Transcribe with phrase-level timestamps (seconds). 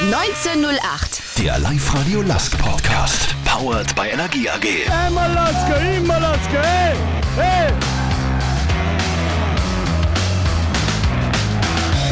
[0.00, 1.22] 1908.
[1.36, 3.34] Der Live-Radio Lask Podcast.
[3.44, 4.64] Powered by Energie AG.
[5.08, 6.96] Immer Laske, immer Laske, hey,
[7.36, 7.72] hey.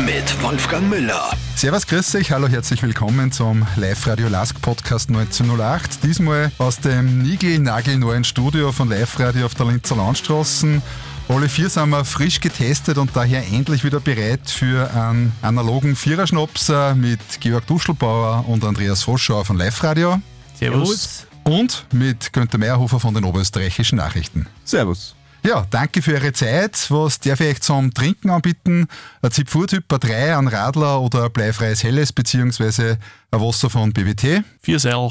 [0.04, 1.30] Mit Wolfgang Müller.
[1.56, 6.02] Servus, grüß euch, hallo, herzlich willkommen zum Live-Radio Lask Podcast 1908.
[6.02, 10.82] Diesmal aus dem Nigel-Nagel-neuen Studio von Live-Radio auf der Linzer Landstraße.
[11.28, 16.72] Alle vier sind wir frisch getestet und daher endlich wieder bereit für einen analogen Viererschnaps
[16.94, 20.22] mit Georg Duschelbauer und Andreas Froschauer von Live-Radio.
[20.58, 21.26] Servus.
[21.44, 24.46] Und mit Günther Meierhofer von den Oberösterreichischen Nachrichten.
[24.64, 25.14] Servus.
[25.44, 26.86] Ja, danke für eure Zeit.
[26.90, 28.88] Was darf ich euch zum Trinken anbieten?
[29.20, 32.98] Ein Zipfurtyp, ein 3, ein Radler oder ein bleifreies Helles, beziehungsweise
[33.30, 34.44] ein Wasser von BWT?
[34.62, 35.10] Vier Seil.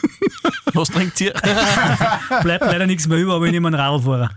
[0.72, 1.32] Was trinkt ihr?
[2.42, 4.30] Bleibt leider nichts mehr über, aber ich nehme einen Radlfahrer.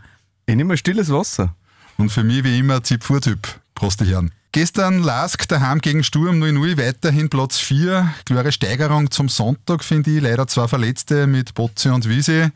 [0.50, 1.54] Ich nehme ein stilles Wasser.
[1.98, 3.60] Und für mich wie immer Zipfurtyp.
[3.76, 4.32] Prost, die Herren.
[4.54, 8.14] Gestern Lask daheim gegen Sturm 0-0, weiterhin Platz 4.
[8.24, 10.22] Klare Steigerung zum Sonntag, finde ich.
[10.22, 12.54] Leider zwei Verletzte mit Botze und Wiese.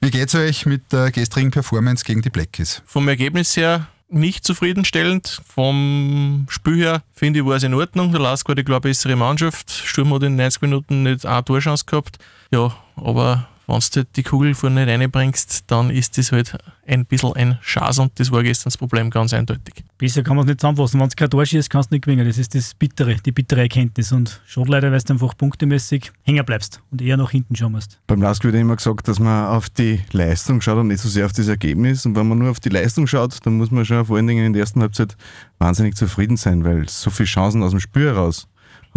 [0.00, 2.80] Wie geht's euch mit der gestrigen Performance gegen die Blackies?
[2.86, 5.42] Vom Ergebnis her nicht zufriedenstellend.
[5.52, 8.12] Vom Spiel her finde ich, war es in Ordnung.
[8.12, 9.72] Der Lask war die klar bessere Mannschaft.
[9.72, 12.18] Sturm hat in 90 Minuten nicht eine Torchance gehabt.
[12.52, 17.32] Ja, aber wenn du die Kugel vorne nicht reinbringst, dann ist das halt ein bisschen
[17.34, 19.84] ein Schaß und das war gestern das Problem ganz eindeutig.
[19.98, 21.00] Besser kann man es nicht zusammenfassen.
[21.00, 22.26] Wenn du kein Tor schießt, kannst du nicht gewinnen.
[22.26, 24.12] Das ist das Bittere, die bittere Erkenntnis.
[24.12, 27.98] Und schon leider, weil du einfach punktemäßig hängen bleibst und eher nach hinten schauen musst.
[28.06, 31.26] Beim Lask wird immer gesagt, dass man auf die Leistung schaut und nicht so sehr
[31.26, 32.06] auf das Ergebnis.
[32.06, 34.46] Und wenn man nur auf die Leistung schaut, dann muss man schon vor allen Dingen
[34.46, 35.16] in der ersten Halbzeit
[35.58, 38.46] wahnsinnig zufrieden sein, weil so viele Chancen aus dem Spiel heraus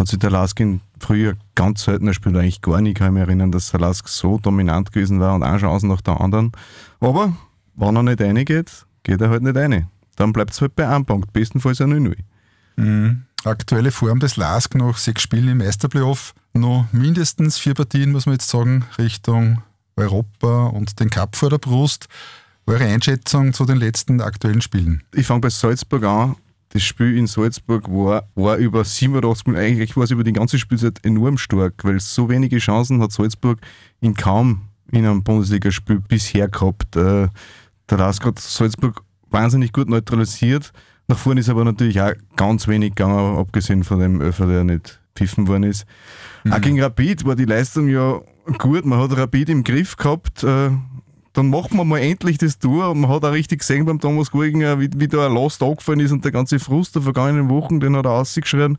[0.00, 2.92] hat sich der Lask in früher ganz selten gespielt, eigentlich gar nicht.
[2.92, 6.00] Ich kann mich erinnern, dass der Lask so dominant gewesen war und eine Chance nach
[6.00, 6.52] der anderen.
[7.00, 7.36] Aber
[7.76, 9.88] wenn er nicht reingeht, geht er halt nicht rein.
[10.16, 12.16] Dann bleibt es halt bei einem Punkt, bestenfalls ein 0-0.
[12.76, 13.22] Mhm.
[13.44, 16.34] Aktuelle Form des Lask nach sechs Spielen im Meisterplayoff.
[16.54, 19.62] Noch mindestens vier Partien, muss man jetzt sagen, Richtung
[19.96, 22.08] Europa und den Cup vor der Brust.
[22.66, 25.02] Eure Einschätzung zu den letzten aktuellen Spielen?
[25.14, 26.36] Ich fange bei Salzburg an
[26.72, 30.58] das Spiel in Salzburg war, war über 87 Minuten, eigentlich war es über die ganze
[30.58, 33.58] Spielzeit enorm stark, weil so wenige Chancen hat Salzburg
[34.00, 36.96] in kaum in einem Bundesligaspiel bisher gehabt.
[36.96, 37.28] Äh,
[37.88, 40.72] der Lask hat Salzburg wahnsinnig gut neutralisiert.
[41.08, 45.00] Nach vorne ist aber natürlich auch ganz wenig gegangen, abgesehen von dem Öfer, der nicht
[45.16, 45.86] pfiffen worden ist.
[46.44, 46.52] Mhm.
[46.52, 48.20] Auch gegen Rapid war die Leistung ja
[48.58, 48.84] gut.
[48.84, 50.44] Man hat Rapid im Griff gehabt.
[50.44, 50.70] Äh,
[51.32, 52.90] dann macht man mal endlich das Tor.
[52.90, 56.00] Und man hat auch richtig gesehen beim Thomas Gurginger, wie, wie da ein Last angefallen
[56.00, 58.78] ist und der ganze Frust der vergangenen Wochen, den hat er ausgeschrien.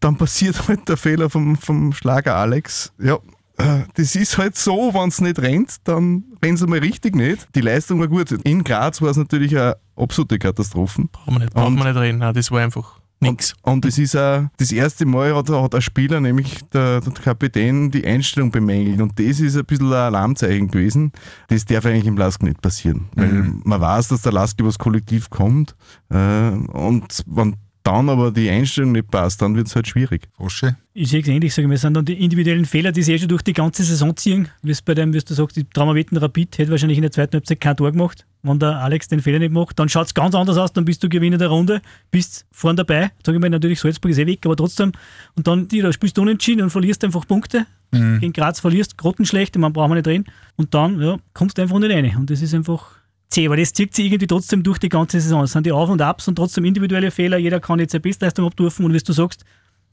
[0.00, 2.92] Dann passiert halt der Fehler vom, vom Schlager Alex.
[2.98, 3.18] Ja,
[3.58, 7.46] äh, das ist halt so, wenn es nicht rennt, dann rennt es mal richtig nicht.
[7.54, 8.32] Die Leistung war gut.
[8.32, 11.04] In Graz war es natürlich eine absolute Katastrophe.
[11.12, 12.98] Brauchen wir nicht, brauchen wir nicht reden, Nein, das war einfach
[13.30, 13.54] Nix.
[13.62, 17.12] Und, und das ist auch das erste Mal hat, hat ein Spieler, nämlich der, der,
[17.12, 19.00] Kapitän, die Einstellung bemängelt.
[19.00, 21.12] Und das ist ein bisschen ein Alarmzeichen gewesen.
[21.48, 23.08] Das darf eigentlich im Lask nicht passieren.
[23.14, 23.62] Weil mhm.
[23.64, 25.74] man weiß, dass der Lask übers Kollektiv kommt.
[26.10, 30.22] Äh, und wenn dann aber die Einstellung nicht passt, dann wird es halt schwierig.
[30.36, 30.76] Frosche?
[30.94, 33.28] Ich sehe es ähnlich, sagen wir, sind dann die individuellen Fehler, die sich eh schon
[33.28, 34.48] durch die ganze Saison ziehen.
[34.62, 37.34] Wie es bei dem, wie du sagst, die Traumaweten Rapid hätte wahrscheinlich in der zweiten
[37.34, 38.26] Halbzeit kein Tor gemacht.
[38.42, 41.02] Wenn der Alex den Fehler nicht macht, dann schaut es ganz anders aus, dann bist
[41.02, 43.10] du Gewinner der Runde, bist vorne dabei.
[43.24, 44.92] Sage ich mal, natürlich Salzburg ist eh weg, aber trotzdem.
[45.34, 47.66] Und dann da spielst du unentschieden und verlierst einfach Punkte.
[47.90, 48.20] Mhm.
[48.20, 50.24] Gegen Graz verlierst, grottenschlecht, man braucht man nicht reden.
[50.56, 52.16] Und dann ja, kommst du einfach nicht rein.
[52.16, 52.96] Und das ist einfach
[53.34, 55.42] zäh, aber das zieht sich irgendwie trotzdem durch die ganze Saison.
[55.42, 57.36] Es sind die Auf- und Abs und trotzdem individuelle Fehler.
[57.36, 59.44] Jeder kann jetzt seine Bestleistung abdurfen und wie du sagst,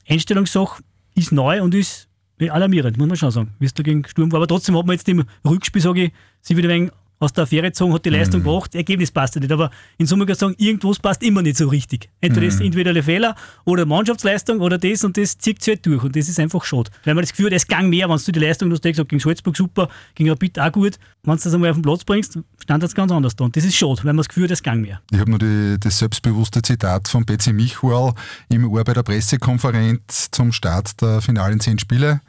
[0.08, 0.84] Einstellungssache
[1.16, 2.08] ist neu und ist
[2.40, 4.38] alarmierend, muss man schon sagen, wie es da gegen Sturm war.
[4.38, 6.92] Aber trotzdem hat man jetzt im Rückspiel, sage ich, sie wieder ein wenig
[7.22, 8.46] aus der Affäre gezogen, hat die Leistung mhm.
[8.46, 9.52] gebracht, Ergebnis passt nicht.
[9.52, 12.10] Aber in Summe kann ich sagen, irgendwas passt immer nicht so richtig.
[12.20, 12.50] Entweder mhm.
[12.50, 16.04] das individuelle Fehler oder Mannschaftsleistung oder das und das zieht sich halt durch.
[16.04, 16.90] Und das ist einfach schade.
[17.06, 19.10] Weil man das Gefühl hat, es gang mehr, wenn du die Leistung, du hast gesagt,
[19.10, 20.98] gegen Salzburg super, gegen Rapid auch gut.
[21.24, 23.46] Wenn du das einmal auf den Platz bringst, stand das ganz anders da.
[23.46, 25.02] Und das ist schade, weil man das Gefühl hat, es gang mehr.
[25.12, 28.14] Ich habe nur die, das selbstbewusste Zitat von Betsy Michual
[28.50, 32.22] im Ohr bei der Pressekonferenz zum Start der finalen zehn Spiele.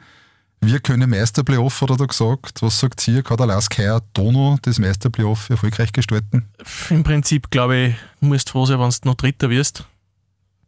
[0.65, 2.61] Wir können Meisterplayoff, hat er da gesagt.
[2.61, 3.21] Was sagt ihr?
[3.21, 6.47] Kann der Lask heuer Dono das Meisterplayoff erfolgreich gestalten?
[6.89, 9.83] Im Prinzip, glaube ich, musst du froh sein, wenn du noch Dritter wirst.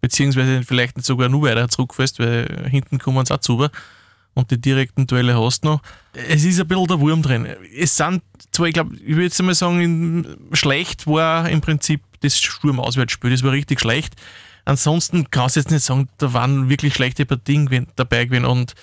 [0.01, 3.69] Beziehungsweise vielleicht nicht sogar nur weiter zurückfällst, weil hinten kommen sie auch zu.
[4.33, 5.81] Und die direkten Duelle hast du noch.
[6.11, 7.47] Es ist ein bisschen der Wurm drin.
[7.73, 8.21] Es sind
[8.51, 13.31] zwar, ich glaube, ich würde jetzt einmal sagen, schlecht war im Prinzip das Sturm-Auswärtsspiel.
[13.31, 14.13] Das war richtig schlecht.
[14.65, 18.43] Ansonsten kannst du jetzt nicht sagen, da waren wirklich schlechte Partien dabei gewesen.
[18.43, 18.75] Und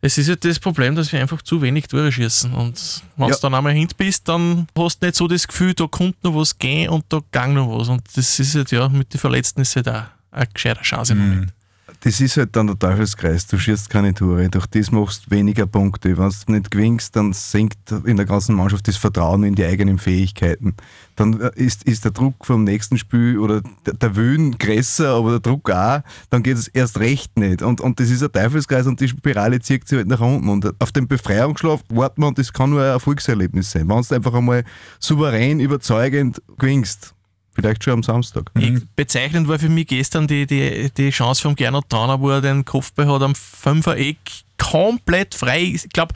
[0.00, 2.52] es ist ja das Problem, dass wir einfach zu wenig Tore schießen.
[2.52, 3.34] Und wenn ja.
[3.34, 6.34] du dann einmal hint bist, dann hast du nicht so das Gefühl, da kommt noch
[6.34, 7.88] was gehen und da gang noch was.
[7.88, 11.18] Und das ist halt ja mit den Verletzten ist halt auch eine gescheite Chance im
[11.18, 11.30] mhm.
[11.30, 11.52] Moment.
[12.00, 13.46] Das ist halt dann der Teufelskreis.
[13.46, 16.16] Du schießt keine Tore, durch das machst du weniger Punkte.
[16.16, 19.98] Wenn du nicht gewinnst, dann sinkt in der ganzen Mannschaft das Vertrauen in die eigenen
[19.98, 20.74] Fähigkeiten.
[21.16, 25.32] Dann äh, ist, ist der Druck vom nächsten Spiel oder der, der Willen größer, aber
[25.32, 27.62] der Druck auch, dann geht es erst recht nicht.
[27.62, 30.48] Und, und das ist ein Teufelskreis und die Spirale zieht sich halt nach unten.
[30.48, 33.88] Und auf den Befreiungsschlaf warten wir und das kann nur ein Erfolgserlebnis sein.
[33.88, 34.62] Wenn du einfach einmal
[35.00, 37.14] souverän, überzeugend gewinnst
[37.58, 38.50] Vielleicht schon am Samstag.
[38.54, 38.88] Mhm.
[38.94, 42.64] Bezeichnend war für mich gestern die, die, die Chance vom Gernot Trauner, wo er den
[42.64, 44.18] Kopfball hat am Fünfer-Eck
[44.58, 45.62] komplett frei.
[45.74, 46.14] Ich glaube,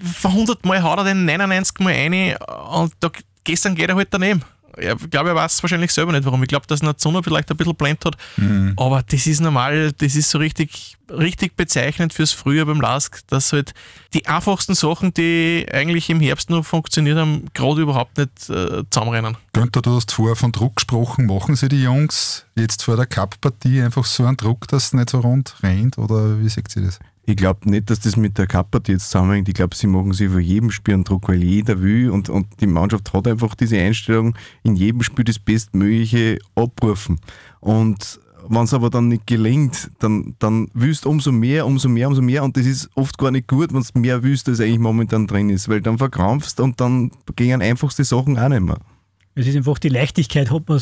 [0.00, 2.36] von 100 Mal haut er den 99 Mal rein
[2.80, 3.10] und da,
[3.44, 4.42] gestern geht er halt daneben
[4.76, 6.42] ich glaube, er weiß wahrscheinlich selber nicht warum.
[6.42, 8.16] Ich glaube, dass Zunner vielleicht ein bisschen blendet hat.
[8.36, 8.74] Mhm.
[8.76, 13.52] Aber das ist normal, das ist so richtig, richtig bezeichnend fürs Frühjahr beim Lask, dass
[13.52, 13.72] halt
[14.12, 19.36] die einfachsten Sachen, die eigentlich im Herbst noch funktioniert haben, gerade überhaupt nicht äh, zusammenrennen.
[19.52, 21.26] Günther, du hast vorher von Druck gesprochen.
[21.26, 25.10] Machen sie die Jungs jetzt vor der Cup-Partie einfach so einen Druck, dass es nicht
[25.10, 25.98] so rund rennt?
[25.98, 26.98] Oder wie seht ihr das?
[27.28, 29.48] Ich glaube nicht, dass das mit der Kappert jetzt zusammenhängt.
[29.48, 32.46] Ich glaube, sie machen sich für jedem Spiel einen Druck, weil jeder will und, und
[32.60, 37.18] die Mannschaft hat einfach diese Einstellung, in jedem Spiel das Bestmögliche abrufen.
[37.58, 42.06] Und wenn es aber dann nicht gelingt, dann, dann willst du umso mehr, umso mehr,
[42.06, 44.78] umso mehr und das ist oft gar nicht gut, wenn du mehr willst, als eigentlich
[44.78, 48.78] momentan drin ist, weil dann verkrampfst und dann gehen einfachste Sachen auch nicht mehr.
[49.38, 50.80] Es ist einfach die Leichtigkeit, hat man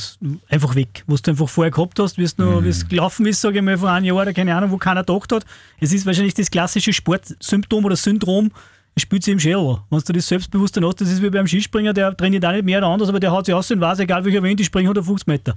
[0.49, 1.03] einfach weg.
[1.09, 2.89] Was du einfach vorher gehabt hast, wie es mhm.
[2.89, 5.45] gelaufen ist, sage ich mal, vor einem Jahr oder keine Ahnung, wo keiner gedacht hat.
[5.81, 8.53] Es ist wahrscheinlich das klassische Sportsymptom oder Syndrom,
[8.95, 9.79] es spielt sich im Schädel.
[9.91, 12.65] Wenn du das selbstbewusst dann hast, das ist wie beim Skispringer, der trainiert auch nicht
[12.65, 14.87] mehr oder anders, aber der haut sich aus und weiß, egal welcher Wind, die springen
[14.87, 15.57] 150 Meter.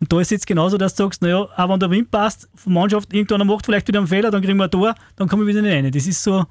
[0.00, 2.70] Und da ist jetzt genauso, dass du sagst, naja, auch wenn der Wind passt, die
[2.70, 5.48] Mannschaft irgendwann macht vielleicht wieder einen Fehler, dann kriegen wir ein Tor, dann kommen wir
[5.48, 5.90] wieder nicht rein.
[5.90, 6.46] Das ist so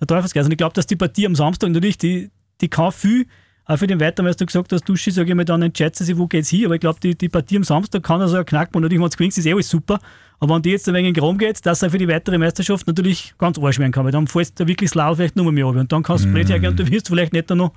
[0.00, 0.46] der Teufelsgeist.
[0.46, 2.30] Und ich glaube, dass die Partie am Samstag natürlich, die,
[2.62, 3.26] die kann viel
[3.66, 6.04] auch für den Weiteren, weil du gesagt hast, Duschi, sage ich mal, dann entscheidet sie
[6.04, 6.66] sich, wo geht's hin.
[6.66, 8.84] Aber ich glaube, die, die Partie am Samstag kann also ein Knackpunkt.
[8.84, 9.98] Natürlich, wenn es gewinnt, ist eh alles super.
[10.40, 12.86] Aber wenn die jetzt ein wenig in Rom geht, dass er für die weitere Meisterschaft
[12.86, 14.04] natürlich ganz arsch werden kann.
[14.04, 15.80] Weil dann fällst du wirklich Slau vielleicht nur mehr runter.
[15.80, 16.32] Und dann kannst du mm.
[16.32, 17.72] blöd hergehen und du wirst vielleicht nicht dann noch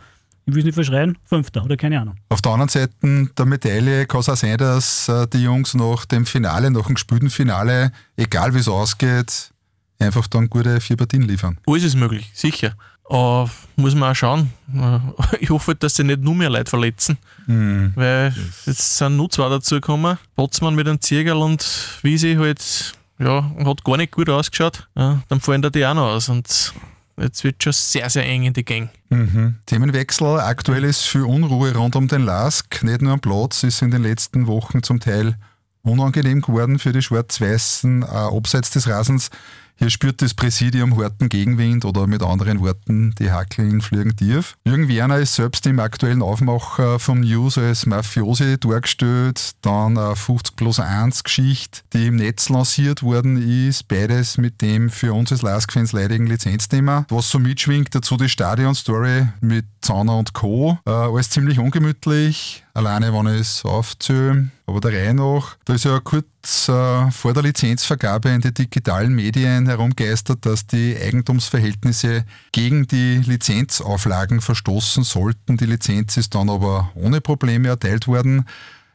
[0.47, 2.15] ich will es nicht verschreien, Fünfter oder keine Ahnung.
[2.29, 6.05] Auf der anderen Seite der Medaille kann es auch sein, dass äh, die Jungs nach
[6.05, 9.51] dem Finale, nach dem gespielten Finale, egal wie es ausgeht,
[9.99, 11.57] einfach dann gute vier Partien liefern.
[11.67, 12.75] Alles ist möglich, sicher.
[13.09, 14.51] Uh, muss man auch schauen.
[14.73, 14.99] Uh,
[15.39, 17.93] ich hoffe, dass sie nicht nur mehr Leute verletzen, mhm.
[17.95, 18.33] weil
[18.65, 20.17] jetzt sind nur zwei dazugekommen.
[20.35, 24.87] Botzmann mit einem Ziergerl und Wiese halt, ja, hat gar nicht gut ausgeschaut.
[24.95, 26.73] Ja, dann fallen da die auch noch aus und
[27.15, 28.89] jetzt wird schon sehr, sehr eng in die Gang.
[29.09, 29.55] Mhm.
[29.65, 30.39] Themenwechsel.
[30.39, 32.83] Aktuell ist viel Unruhe rund um den Lask.
[32.83, 35.37] Nicht nur am Platz, ist in den letzten Wochen zum Teil
[35.81, 39.29] unangenehm geworden für die Schwarz-Weißen, äh, abseits des Rasens.
[39.79, 44.57] Hier spürt das Präsidium harten Gegenwind oder mit anderen Worten, die Hackeln fliegen tief.
[44.65, 49.51] Jürgen Werner ist selbst im aktuellen Aufmacher vom News als Mafiosi dargestellt.
[49.61, 53.87] Dann eine 50 plus 1 Geschichte, die im Netz lanciert worden ist.
[53.87, 57.05] Beides mit dem für uns als Lask-Fans leidigen Lizenzthema.
[57.09, 60.79] Was so mitschwingt, dazu die Stadion-Story mit Zauner und Co.
[60.87, 64.49] Äh, alles ziemlich ungemütlich alleine wenn ich es aufzähle.
[64.67, 66.25] Aber der Reihe nach, da ist ja kurz
[66.69, 74.41] äh, vor der Lizenzvergabe in den digitalen Medien herumgeistert, dass die Eigentumsverhältnisse gegen die Lizenzauflagen
[74.41, 75.57] verstoßen sollten.
[75.57, 78.45] Die Lizenz ist dann aber ohne Probleme erteilt worden.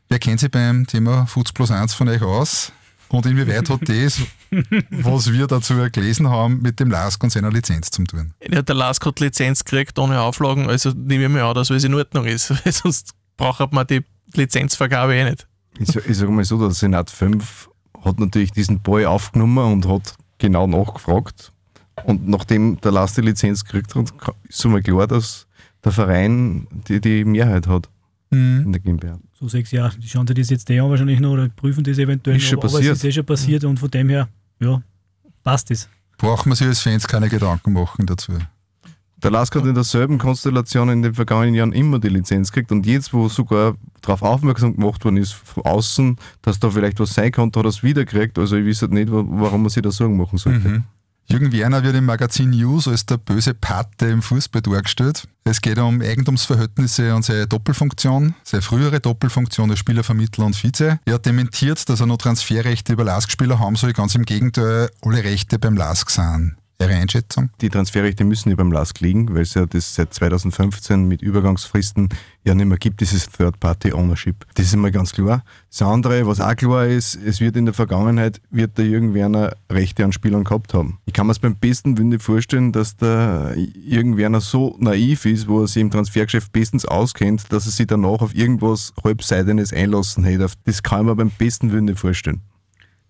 [0.08, 2.72] Wer kennt sich beim Thema Foods Plus 1 von euch aus?
[3.08, 4.22] Und inwieweit hat das,
[4.90, 8.32] was wir dazu gelesen haben, mit dem LASK und seiner Lizenz zu tun?
[8.50, 11.84] Ja, der LASK hat Lizenz gekriegt ohne Auflagen, also nehme ich mir an, dass alles
[11.84, 12.46] in Ordnung ist.
[12.65, 15.46] Sonst braucht man die Lizenzvergabe eh nicht.
[15.79, 17.69] Ich, ich sage mal so, der Senat 5
[18.05, 21.52] hat natürlich diesen Ball aufgenommen und hat genau nachgefragt.
[22.05, 24.12] Und nachdem der Last die Lizenz gekriegt hat,
[24.48, 25.46] ist mir klar, dass
[25.84, 27.88] der Verein die, die Mehrheit hat
[28.31, 28.62] mhm.
[28.67, 29.19] in der GmbH.
[29.38, 29.96] So sechs Jahre.
[29.98, 32.62] Die schauen sich das jetzt eh an wahrscheinlich noch oder prüfen das eventuell ist noch.
[32.62, 33.70] Schon aber es ist eh schon passiert mhm.
[33.70, 34.29] und von dem her,
[34.60, 34.82] ja,
[35.43, 35.88] passt es.
[36.19, 38.32] Braucht man sich als Fans keine Gedanken machen dazu.
[39.22, 42.86] Der Lask hat in derselben Konstellation in den vergangenen Jahren immer die Lizenz gekriegt und
[42.86, 47.31] jetzt, wo sogar darauf aufmerksam gemacht worden ist von außen, dass da vielleicht was sein
[47.31, 48.36] könnte, hat er es wieder gekriegt.
[48.38, 50.69] Also ich weiß nicht, warum man sich da Sorgen machen sollte.
[50.69, 50.84] Mhm.
[51.26, 55.29] Jürgen Werner wird im Magazin News als der böse Pate im Fußball dargestellt.
[55.44, 60.98] Es geht um Eigentumsverhältnisse und seine Doppelfunktion, seine frühere Doppelfunktion als Spielervermittler und Vize.
[61.05, 63.93] Er hat dementiert, dass er noch Transferrechte über Lask-Spieler haben soll.
[63.93, 66.56] Ganz im Gegenteil, alle Rechte beim Lask sind.
[66.82, 67.51] Ihre Einschätzung?
[67.60, 72.08] Die Transferrechte müssen ja beim LASK liegen, weil es ja das seit 2015 mit Übergangsfristen
[72.44, 74.46] ja nicht mehr gibt, dieses Third-Party-Ownership.
[74.55, 75.44] Das ist mal ganz klar.
[75.70, 79.55] Das andere, was auch klar ist, es wird in der Vergangenheit, wird der Jürgen Werner
[79.70, 80.98] Rechte an Spielern gehabt haben.
[81.06, 85.46] Ich kann mir es beim besten nicht vorstellen, dass der Jürgen Werner so naiv ist,
[85.46, 90.24] wo er sich im Transfergeschäft bestens auskennt, dass er sich danach auf irgendwas Halbseidenes einlassen
[90.24, 90.48] hätte.
[90.65, 92.43] Das kann ich mir beim besten nicht vorstellen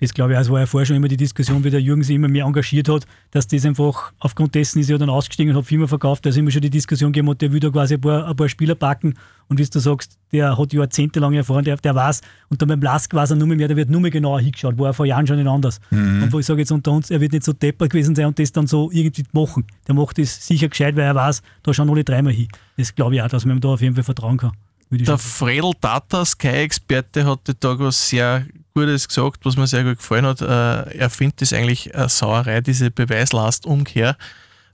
[0.02, 2.16] Das glaube ich, es war ja vorher schon immer die Diskussion, wie der Jürgen sich
[2.16, 5.64] immer mehr engagiert hat, dass das einfach, aufgrund dessen ist er dann ausgestiegen und hat
[5.64, 8.00] Firma verkauft, da ist immer schon die Diskussion gegeben, und der will da quasi ein
[8.00, 9.14] paar, ein paar Spieler packen
[9.46, 13.14] und wie du sagst, der hat jahrzehntelang erfahren, der, der weiß, und dann beim Lask
[13.14, 15.36] weiß er nur mehr, der wird nur mehr genauer hingeschaut, war er vor Jahren schon
[15.36, 15.78] nicht anders.
[15.90, 16.24] Mhm.
[16.24, 18.36] Und wo ich sage jetzt unter uns, er wird nicht so deppert gewesen sein und
[18.40, 19.64] das dann so irgendwie machen.
[19.86, 22.48] Der macht das sicher gescheit, weil er weiß, da schauen alle dreimal hin.
[22.76, 24.50] Das glaube ich auch, dass man ihm da auf jeden Fall vertrauen kann.
[24.90, 28.44] Der Fredel Tata, Sky-Experte, hat den Tag was sehr
[28.74, 30.40] Gutes gesagt, was mir sehr gut gefallen hat.
[30.40, 34.16] Äh, Er findet das eigentlich eine Sauerei, diese Beweislastumkehr.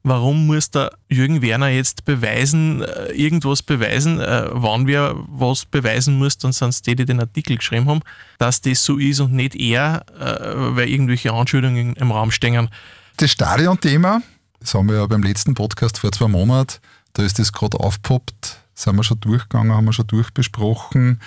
[0.04, 4.20] Warum muss der Jürgen Werner jetzt beweisen, äh, irgendwas beweisen?
[4.20, 8.00] Äh, Wann wer was beweisen muss, dann sind es die, die den Artikel geschrieben haben,
[8.38, 12.70] dass das so ist und nicht er, weil irgendwelche Anschuldigungen im Raum stehen.
[13.16, 14.22] Das Stadionthema,
[14.60, 16.78] das haben wir ja beim letzten Podcast vor zwei Monaten,
[17.14, 21.20] da ist das gerade aufgepoppt, sind wir schon durchgegangen, haben wir schon durchbesprochen.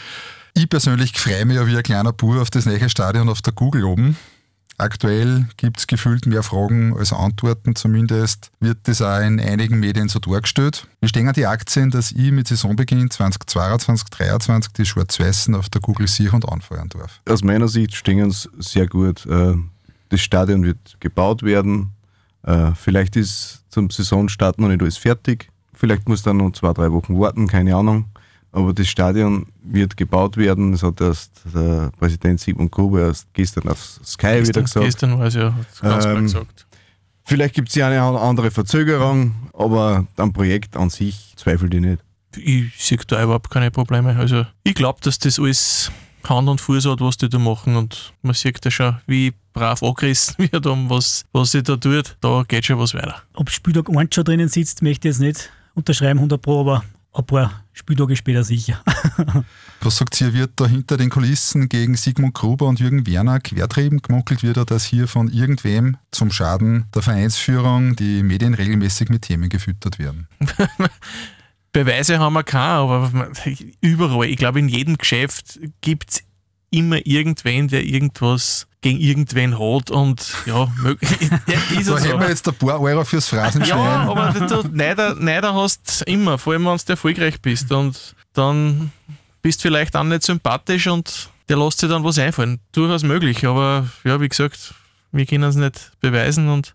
[0.54, 3.54] Ich persönlich freue mich ja wie ein kleiner Bur auf das neue Stadion auf der
[3.54, 4.18] Google oben.
[4.78, 10.10] Aktuell gibt es gefühlt mehr Fragen als Antworten, zumindest wird das auch in einigen Medien
[10.10, 10.88] so dargestellt.
[11.02, 16.08] Wie stehen die Aktien, dass ich mit Saisonbeginn 2022, 2023 die Schwarz-Weißen auf der Google
[16.08, 17.22] sicher und anfeuern darf?
[17.30, 19.26] Aus meiner Sicht stehen uns sehr gut.
[19.28, 19.54] Äh,
[20.10, 21.92] Das Stadion wird gebaut werden.
[22.44, 25.50] Äh, Vielleicht ist zum Saisonstart noch nicht alles fertig.
[25.74, 28.06] Vielleicht muss dann noch zwei, drei Wochen warten, keine Ahnung.
[28.54, 30.72] Aber das Stadion wird gebaut werden.
[30.74, 34.86] Das hat erst der Präsident Sigmund Gruber erst gestern auf Sky wieder Gestern, gesagt.
[34.86, 36.66] gestern war es ja ganz Ähm, gesagt.
[37.24, 42.04] Vielleicht gibt es ja eine andere Verzögerung, aber am Projekt an sich zweifelt ich nicht.
[42.36, 44.16] ich sehe da überhaupt keine Probleme.
[44.18, 45.92] Also ich glaube, dass das alles
[46.28, 49.82] Hand und Fuß hat, was die da machen und man sieht ja schon, wie brav
[49.82, 52.18] angerissen wird um was, was sie da tut.
[52.22, 53.16] Da geht schon was weiter.
[53.36, 57.26] Ob Spieltag 1 schon drinnen sitzt, möchte ich jetzt nicht unterschreiben, 100 Pro, aber ein
[57.26, 58.82] paar Spieltage später sicher.
[59.82, 64.02] Was sagt ihr, wird da hinter den Kulissen gegen Sigmund Gruber und Jürgen Werner quertrieben?
[64.02, 69.24] Gemunkelt wird er, dass hier von irgendwem zum Schaden der Vereinsführung die Medien regelmäßig mit
[69.24, 70.28] Themen gefüttert werden.
[71.74, 73.12] Beweise haben wir keine, aber
[73.80, 76.24] überall, ich glaube, in jedem Geschäft gibt es
[76.72, 80.64] immer irgendwen, der irgendwas gegen irgendwen hat und ja,
[81.78, 83.78] ist So es hätten wir jetzt ein paar Euro fürs Phrasenschwein.
[83.78, 88.92] Ja, aber du, neider, neider hast immer, vor allem wenn du erfolgreich bist und dann
[89.44, 92.60] bist vielleicht auch nicht sympathisch und der lässt sich dann was einfallen.
[92.72, 94.74] Durchaus möglich, aber ja, wie gesagt,
[95.12, 96.74] wir können es nicht beweisen und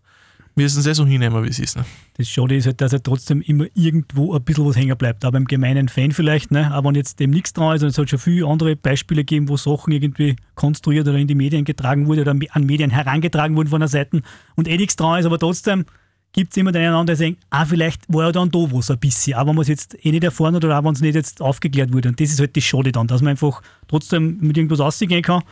[0.56, 1.76] müssen es eh so hinnehmen, wie es ist.
[1.76, 1.84] Ne?
[2.16, 5.24] Das Schade ist halt, dass er trotzdem immer irgendwo ein bisschen was hängen bleibt.
[5.24, 6.72] Aber beim gemeinen Fan vielleicht, ne?
[6.72, 9.48] aber wenn jetzt dem nichts dran ist, und es hat schon viele andere Beispiele gegeben,
[9.48, 13.68] wo Sachen irgendwie konstruiert oder in die Medien getragen wurde oder an Medien herangetragen wurden
[13.68, 14.22] von der Seite
[14.54, 15.84] und eh nichts dran ist, aber trotzdem
[16.32, 18.58] gibt es immer den einen oder anderen, der sagt, ah, vielleicht war ja dann da
[18.58, 20.92] was ein bisschen, aber wenn man es jetzt eh nicht erfahren hat oder auch wenn
[20.92, 22.10] es nicht jetzt aufgeklärt wurde.
[22.10, 25.42] Und das ist halt das Schade dann, dass man einfach trotzdem mit irgendwas rausgehen kann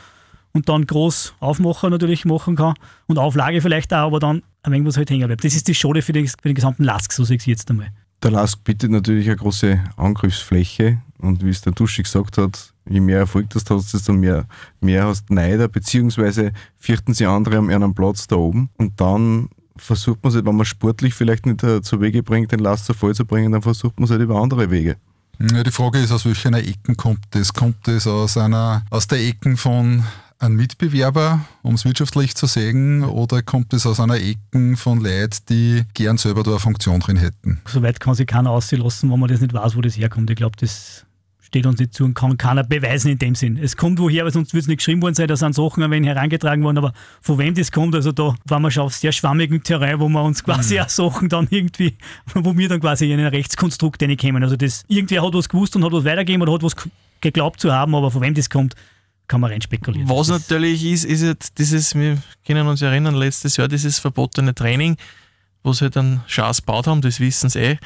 [0.53, 2.75] und dann groß Aufmacher natürlich machen kann
[3.07, 5.45] und Auflage vielleicht auch, aber dann ein wenig was halt hängen bleibt.
[5.45, 7.71] Das ist das Schade für den, für den gesamten Lask, so sehe ich es jetzt
[7.71, 7.89] einmal.
[8.23, 13.01] Der Lask bietet natürlich eine große Angriffsfläche und wie es der Duschi gesagt hat, je
[13.01, 14.47] mehr Erfolg das hast, desto mehr,
[14.81, 20.23] mehr hast Neider, beziehungsweise fürchten sie andere am einen Platz da oben und dann versucht
[20.23, 23.15] man es, wenn man sportlich vielleicht nicht äh, zu Wege bringt, den Last zu Fall
[23.15, 24.97] zu bringen, dann versucht man es halt über andere Wege.
[25.41, 27.53] Ja, die Frage ist, aus welcher Ecken kommt das?
[27.53, 30.05] Kommt das aus einer aus der Ecken von
[30.39, 35.39] einem Mitbewerber, um es wirtschaftlich zu sagen, oder kommt das aus einer Ecken von Leuten,
[35.49, 37.61] die gern selber da eine Funktion drin hätten?
[37.67, 40.31] Soweit kann sich keiner auslassen, wenn man das nicht weiß, wo das herkommt.
[40.31, 41.07] Ich glaube, das
[41.55, 43.59] steht uns nicht zu und kann keiner beweisen in dem Sinn.
[43.63, 45.91] Es kommt woher, weil sonst würde es nicht geschrieben worden sein, da sind Sachen ein
[45.93, 49.13] wenig herangetragen worden, aber von wem das kommt, also da waren wir schon auf sehr
[49.13, 51.97] schwammigem Terrain, wo wir uns quasi auch Sachen dann irgendwie,
[52.35, 54.43] wo wir dann quasi in ein Rechtskonstrukt reinkommen.
[54.43, 56.75] Also das, irgendwer hat was gewusst und hat was weitergegeben oder hat was
[57.21, 58.75] geglaubt zu haben, aber von wem das kommt,
[59.29, 60.09] kann man rein spekulieren.
[60.09, 64.97] Was natürlich ist, ist halt dieses, wir können uns erinnern, letztes Jahr dieses verbotene Training,
[65.63, 67.79] wo sie halt einen Schatz gebaut haben, das wissen sie eh.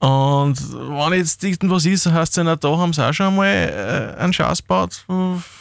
[0.00, 4.20] Und wenn jetzt irgendwas ist, heißt es ja, da haben sie auch schon einmal äh,
[4.20, 5.04] einen Schatz gebaut,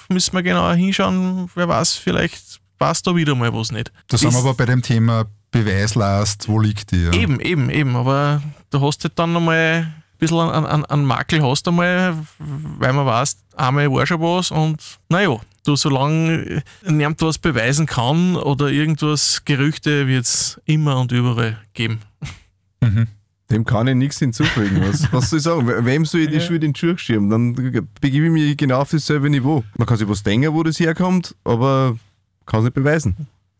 [0.09, 3.91] müssen wir genauer hinschauen, wer weiß, vielleicht passt da wieder mal was nicht.
[4.07, 7.05] Da sind wir aber bei dem Thema Beweislast, wo liegt die?
[7.05, 7.13] Ja?
[7.13, 7.95] Eben, eben, eben.
[7.95, 12.93] Aber du hast halt dann nochmal bisschen an, an, an Makel hast du mal, weil
[12.93, 18.67] man weiß, einmal war schon was und naja, du solange niemand was beweisen kann oder
[18.69, 21.99] irgendwas, Gerüchte wird es immer und überall geben.
[23.49, 24.81] Dem kann ich nichts hinzufügen.
[24.81, 25.65] Was, was soll ich sagen?
[25.67, 27.29] We- Wem soll ich die Schuld in die Schuhe schirmen?
[27.29, 29.63] Dann begebe ich mich genau auf dasselbe Niveau.
[29.77, 31.97] Man kann sich was denken, wo das herkommt, aber
[32.45, 33.15] kann es nicht beweisen.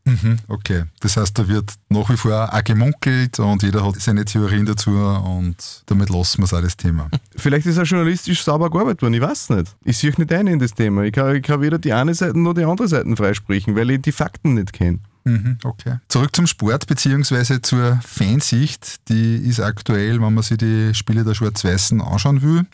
[0.07, 0.85] Mhm, okay.
[1.01, 4.91] Das heißt, da wird nach wie vor auch gemunkelt und jeder hat seine Theorien dazu
[4.91, 7.09] und damit lassen wir es auch das Thema.
[7.35, 9.75] Vielleicht ist er journalistisch sauber gearbeitet worden, ich weiß nicht.
[9.83, 11.03] Ich sehe nicht ein in das Thema.
[11.03, 14.01] Ich kann, ich kann weder die eine Seite noch die andere Seite freisprechen, weil ich
[14.01, 14.99] die Fakten nicht kenne.
[15.25, 15.97] Mhm, okay.
[16.07, 17.61] Zurück zum Sport bzw.
[17.61, 19.09] zur Fansicht.
[19.09, 22.65] Die ist aktuell, wenn man sich die Spiele der Schwarz-Weißen anschauen will,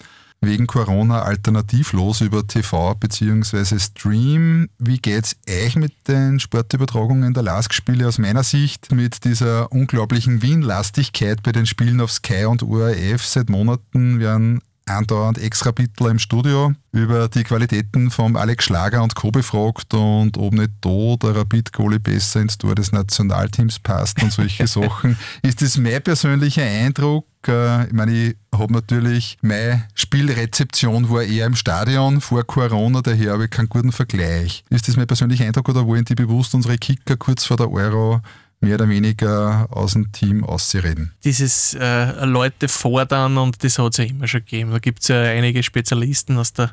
[0.45, 3.79] wegen Corona alternativlos über TV bzw.
[3.79, 4.69] Stream.
[4.77, 11.43] Wie geht's euch mit den Sportübertragungen der LASK-Spiele aus meiner Sicht mit dieser unglaublichen Wien-Lastigkeit
[11.43, 13.25] bei den Spielen auf Sky und ORF?
[13.25, 19.15] Seit Monaten werden andauernd extra Bittler im Studio über die Qualitäten vom Alex Schlager und
[19.15, 19.31] Co.
[19.31, 24.67] befragt und ob nicht da der Rapid-Goalie besser ins Tor des Nationalteams passt und solche
[24.67, 25.17] Sachen.
[25.41, 27.25] Ist das mein persönlicher Eindruck?
[27.47, 33.33] Äh, ich meine, ich habe natürlich, meine Spielrezeption war eher im Stadion vor Corona, daher
[33.33, 34.63] habe ich keinen guten Vergleich.
[34.69, 38.21] Ist das mein persönlicher Eindruck oder wollen die bewusst unsere Kicker kurz vor der Euro
[38.63, 41.11] mehr oder weniger aus dem Team auszureden.
[41.23, 44.71] Dieses äh, Leute fordern und das hat es ja immer schon gegeben.
[44.71, 46.71] Da gibt es ja einige Spezialisten aus der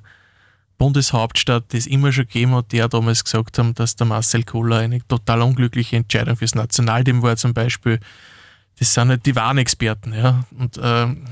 [0.78, 4.44] Bundeshauptstadt, die es immer schon gegeben hat, die ja damals gesagt haben, dass der Marcel
[4.44, 8.00] Kohler eine total unglückliche Entscheidung fürs Nationalteam war zum Beispiel.
[8.80, 10.44] Das sind halt die wahren Experten, ja.
[10.58, 11.26] Und ähm,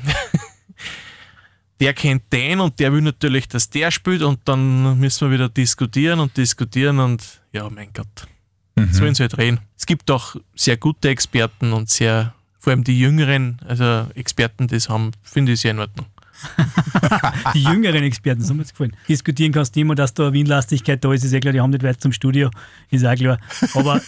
[1.80, 5.48] der kennt den und der will natürlich, dass der spielt und dann müssen wir wieder
[5.48, 8.28] diskutieren und diskutieren und ja, mein Gott.
[8.76, 8.92] Mhm.
[8.92, 9.60] Sollen sie halt reden.
[9.78, 14.90] Es gibt auch sehr gute Experten und sehr, vor allem die jüngeren, also Experten, das
[14.90, 16.06] haben, finde ich sehr in Ordnung.
[17.54, 18.94] die jüngeren Experten, so mir gefallen.
[19.08, 21.70] Diskutieren kannst du immer, dass da eine Windlastigkeit da ist, ist ja klar, die haben
[21.70, 22.50] nicht weit zum Studio,
[22.90, 23.38] ist auch klar.
[23.74, 24.00] Aber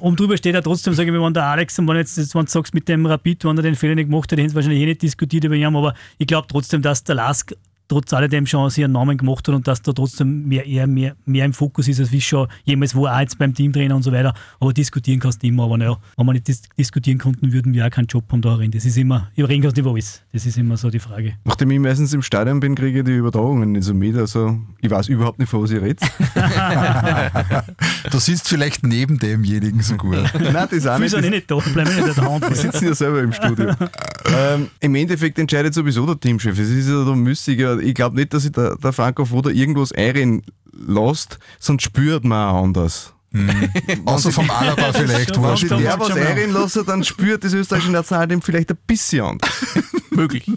[0.00, 2.44] um drüber steht er trotzdem, sage ich mal, wenn der Alex, und wenn, jetzt, wenn
[2.44, 4.82] du sagst, mit dem Rapid, wenn er den Fehler nicht gemacht hat, hätten sie wahrscheinlich
[4.82, 7.52] eh nicht diskutiert über ihn, aber ich glaube trotzdem, dass der Lask
[7.88, 11.44] trotz alledem schon ihren Namen gemacht hat und dass da trotzdem mehr, eher mehr, mehr
[11.44, 14.34] im Fokus ist, als wie schon jemals wo auch jetzt beim Teamtrainer und so weiter.
[14.60, 15.64] Aber diskutieren kannst du immer.
[15.64, 18.56] Aber naja, wenn wir nicht dis diskutieren konnten, würden wir auch keinen Job haben da
[18.56, 18.70] drin.
[18.70, 20.22] Das ist immer, reden kannst du über alles.
[20.32, 21.34] Das ist immer so die Frage.
[21.44, 24.16] Nachdem ich meistens im Stadion bin, kriege ich die Übertragungen nicht so mit.
[24.16, 26.04] Also ich weiß überhaupt nicht, von was ich rede.
[28.10, 30.14] du sitzt vielleicht neben demjenigen so gut.
[30.38, 31.18] Nein, das ist auch nicht.
[31.18, 32.48] nicht da, bleiben nicht in der Hand.
[32.48, 33.70] Wir sitzen ja selber im Studio.
[34.26, 36.58] ähm, Im Endeffekt entscheidet sowieso der Teamchef.
[36.58, 39.92] Es ist ja da müßiger ich glaube nicht, dass sich der, der Franco Foda irgendwas
[39.92, 43.12] einreden lässt, sonst spürt man auch anders.
[43.34, 43.70] Mhm.
[44.04, 45.42] Außer vom Alaba vielleicht.
[45.42, 49.50] Wenn sich der was einreden lässt, dann spürt das österreichische Nationalteam vielleicht ein bisschen anders.
[50.10, 50.48] Möglich.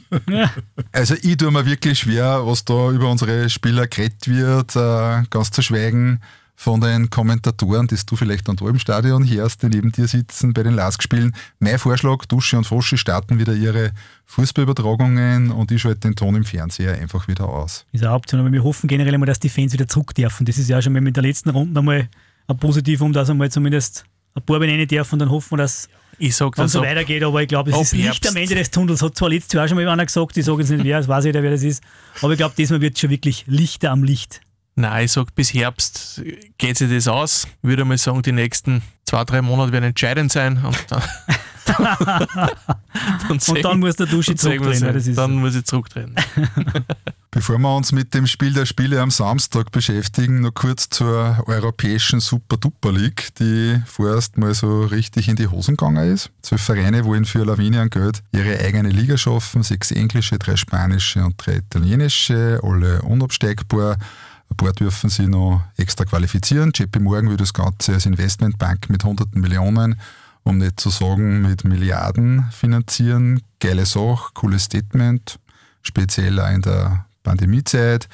[0.91, 5.49] Also ich tue mir wirklich schwer, was da über unsere Spieler geredet wird, äh, ganz
[5.49, 6.21] zu schweigen
[6.59, 10.53] von den Kommentatoren, die du vielleicht an da im Stadion hörst, die neben dir sitzen
[10.53, 11.35] bei den Lask-Spielen.
[11.59, 13.91] Mein Vorschlag, Dusche und Foschi starten wieder ihre
[14.25, 17.85] Fußballübertragungen und ich schalte den Ton im Fernseher einfach wieder aus.
[17.91, 20.47] Ist eine Option, aber wir hoffen generell einmal, dass die Fans wieder zurück dürfen.
[20.47, 22.09] Das ist ja schon mal mit der letzten Runde einmal
[22.47, 26.35] ein Positivum, dass einmal zumindest ein paar benennen dürfen und dann hoffen wir, dass ich
[26.35, 29.03] sag dann so weitergeht, aber ich glaube, es ist nicht am Ende des Tunnels.
[29.03, 31.25] Hat zwar letztes Jahr schon mal einer gesagt, ich sage jetzt nicht wer, das weiß
[31.25, 31.83] jeder, wer das ist,
[32.23, 34.41] aber ich glaube, diesmal wird es schon wirklich Lichter am Licht.
[34.79, 36.21] Nein, ich sage, bis Herbst
[36.59, 37.47] geht sich das aus.
[37.63, 40.63] Ich würde mal sagen, die nächsten zwei, drei Monate werden entscheidend sein.
[40.63, 41.01] Und dann,
[43.27, 45.15] dann und dann muss der Dusche zurückdrehen.
[45.15, 45.39] dann so.
[45.39, 46.13] muss ich zurückdrehen.
[47.31, 52.19] Bevor wir uns mit dem Spiel der Spiele am Samstag beschäftigen, noch kurz zur europäischen
[52.19, 56.29] Super-Duper League, die vorerst mal so richtig in die Hosen gegangen ist.
[56.43, 61.33] Zwölf Vereine wollen für Lavinien Geld ihre eigene Liga schaffen, sechs englische, drei spanische und
[61.37, 63.97] drei italienische, alle unabsteigbar.
[64.49, 66.71] Ein paar dürfen sich noch extra qualifizieren.
[66.75, 69.99] JP Morgan will das Ganze als Investmentbank mit hunderten Millionen,
[70.43, 73.41] um nicht zu sagen mit Milliarden finanzieren.
[73.59, 75.39] Geile Sache, cooles Statement,
[75.81, 78.07] speziell auch in der Pandemiezeit.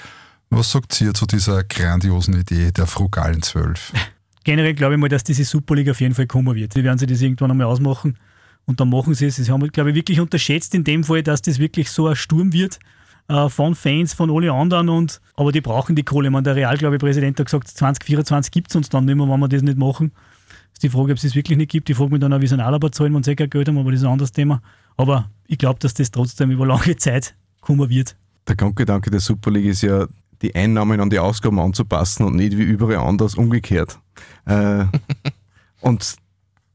[0.50, 3.92] Was sagt ihr zu dieser grandiosen Idee der frugalen Zwölf?
[4.44, 6.74] Generell glaube ich mal, dass diese Superliga auf jeden Fall kommen wird.
[6.74, 8.18] Sie werden sich das irgendwann einmal ausmachen
[8.66, 9.38] und dann machen sie es.
[9.38, 12.54] Sie haben, glaube ich, wirklich unterschätzt in dem Fall, dass das wirklich so ein Sturm
[12.54, 12.80] wird
[13.28, 14.90] äh, von Fans, von alle anderen.
[14.90, 16.30] Und, aber die brauchen die Kohle.
[16.30, 19.28] Man, der Real, glaube ich, Präsident hat gesagt, 2024 gibt es uns dann nicht mehr,
[19.28, 20.12] wenn wir das nicht machen.
[20.74, 21.90] Ist die Frage, ob es das wirklich nicht gibt.
[21.90, 23.68] Ich frage mich dann auch, wie sie einen Alaba zahlen, wenn sie eh kein Geld
[23.68, 24.62] haben, aber das ist ein anderes Thema.
[24.98, 28.16] Aber ich glaube, dass das trotzdem über lange Zeit kommen wird.
[28.48, 30.08] Der Grundgedanke der Super League ist ja,
[30.42, 33.98] die Einnahmen an die Ausgaben anzupassen und nicht wie überall anders umgekehrt.
[34.46, 34.86] Äh,
[35.82, 36.18] und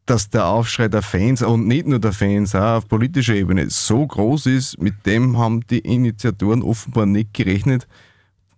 [0.08, 4.06] dass der Aufschrei der Fans und nicht nur der Fans, auch auf politischer Ebene so
[4.06, 7.86] groß ist, mit dem haben die Initiatoren offenbar nicht gerechnet.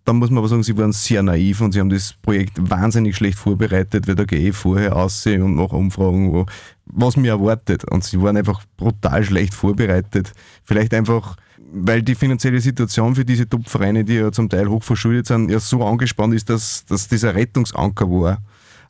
[0.05, 3.17] Da muss man aber sagen, sie waren sehr naiv und sie haben das Projekt wahnsinnig
[3.17, 6.47] schlecht vorbereitet, weil da gehe ich vorher aussehen und nach Umfragen, wo,
[6.87, 7.85] was mir erwartet.
[7.85, 10.33] Und sie waren einfach brutal schlecht vorbereitet.
[10.65, 11.37] Vielleicht einfach,
[11.73, 15.59] weil die finanzielle Situation für diese Top-Vereine, die ja zum Teil hoch verschuldet sind, ja
[15.59, 18.39] so angespannt ist, dass, dass dieser Rettungsanker war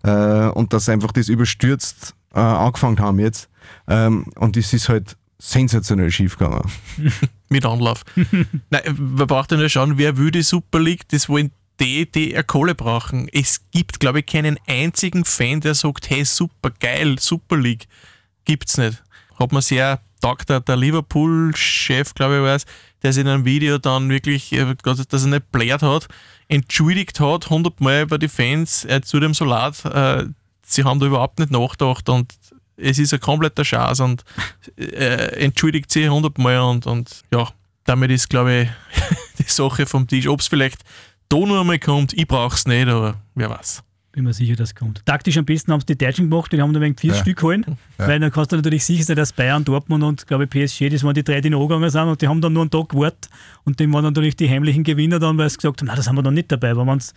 [0.02, 3.48] äh, und dass einfach das überstürzt äh, angefangen haben jetzt.
[3.88, 6.70] Ähm, und es ist halt sensationell schief gegangen.
[7.48, 8.04] Mit Anlauf.
[8.70, 12.34] Nein, man braucht ja nur schauen, wer will die Super League, das wollen die, die
[12.34, 13.28] eine Kohle brauchen.
[13.32, 17.86] Es gibt, glaube ich, keinen einzigen Fan, der sagt, hey, super geil, Super League.
[18.44, 19.02] Gibt's nicht.
[19.40, 22.66] Hat man sehr taugt, der, Liverpool-Chef, glaube ich, weiß,
[23.02, 26.08] der sich in einem Video dann wirklich, äh, dass er nicht blärt hat,
[26.48, 30.26] entschuldigt hat, hundertmal bei die Fans, er zu dem Solat, äh,
[30.62, 32.34] sie haben da überhaupt nicht nachgedacht und
[32.76, 34.24] es ist ein kompletter Schatz und
[34.76, 37.48] äh, entschuldigt sich hundertmal und, und ja,
[37.84, 38.68] damit ist, glaube ich,
[39.38, 40.26] die Sache vom Tisch.
[40.28, 40.82] Ob es vielleicht
[41.28, 43.82] da noch einmal kommt, ich brauche es nicht, aber wer weiß.
[44.12, 45.06] Bin mir sicher, dass es kommt.
[45.06, 47.20] Taktisch am besten haben es die Deutschen gemacht, die haben da wegen vier Ja.
[47.20, 48.08] Stück geholt, Ja.
[48.08, 51.04] weil dann kannst du natürlich sicher sein, dass Bayern, Dortmund und glaube ich PSG, das
[51.04, 53.30] waren die drei, die noch angegangen sind und die haben dann nur einen Tag gewartet
[53.64, 56.16] und dem waren natürlich die heimlichen Gewinner dann, weil sie gesagt haben, na, das haben
[56.16, 57.14] wir dann nicht dabei, weil wenn es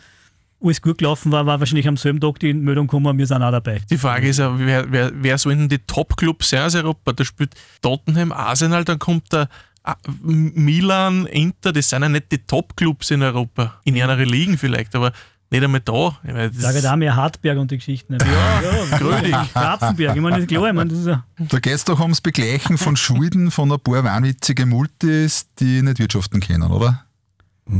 [0.61, 3.51] alles gut gelaufen war, war wahrscheinlich am selben Tag die Meldung gekommen, wir sind auch
[3.51, 3.81] dabei.
[3.89, 7.11] Die Frage ist ja, wer, wer, wer sollen denn die Top-Clubs sein aus Europa?
[7.11, 9.49] Da spielt Tottenham, Arsenal, dann kommt der
[9.83, 13.81] ah, Milan, Inter, das sind ja nicht die Top-Clubs in Europa.
[13.83, 15.11] In einer Ligen vielleicht, aber
[15.53, 16.17] nicht einmal da.
[16.23, 18.17] Ich meine, das- Sage da mehr Hartberg und die Geschichten.
[18.19, 19.31] Ja, Grödig.
[19.53, 21.99] Grafenberg, ich meine, das ist klar, ich meine, das ist ja, Da geht es doch
[22.01, 27.05] ums Begleichen von Schulden von ein paar wahnwitzige Multis, die nicht wirtschaften können, oder?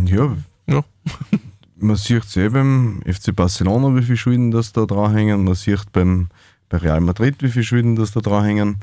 [0.06, 0.36] Ja,
[0.68, 0.84] Ja.
[1.78, 5.44] man sieht selber beim FC Barcelona, wie viele Schulden das da dranhängen.
[5.44, 6.30] Man sieht beim,
[6.70, 8.78] bei Real Madrid, wie viele Schulden das da dranhängen.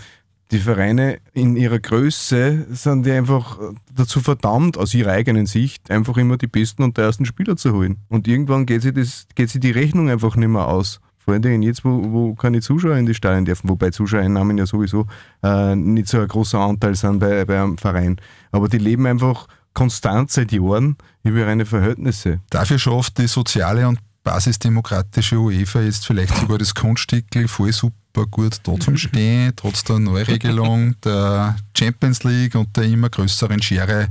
[0.50, 3.58] Die Vereine in ihrer Größe sind die einfach
[3.94, 7.98] dazu verdammt, aus ihrer eigenen Sicht, einfach immer die besten und teuersten Spieler zu holen.
[8.08, 11.00] Und irgendwann geht sich, das, geht sich die Rechnung einfach nicht mehr aus.
[11.18, 14.66] Vor allen Dingen jetzt, wo, wo keine Zuschauer in die Stadien dürfen, wobei Zuschauereinnahmen ja
[14.66, 15.06] sowieso
[15.44, 18.16] äh, nicht so ein großer Anteil sind bei, bei einem Verein.
[18.50, 22.40] Aber die leben einfach konstant seit Jahren über ihre Verhältnisse.
[22.50, 28.58] Dafür schafft die soziale und basisdemokratische UEFA jetzt vielleicht sogar das Kunststickel voll super gut
[28.64, 34.08] da zum Stehen, trotz der Neuregelung der Champions League und der immer größeren Schere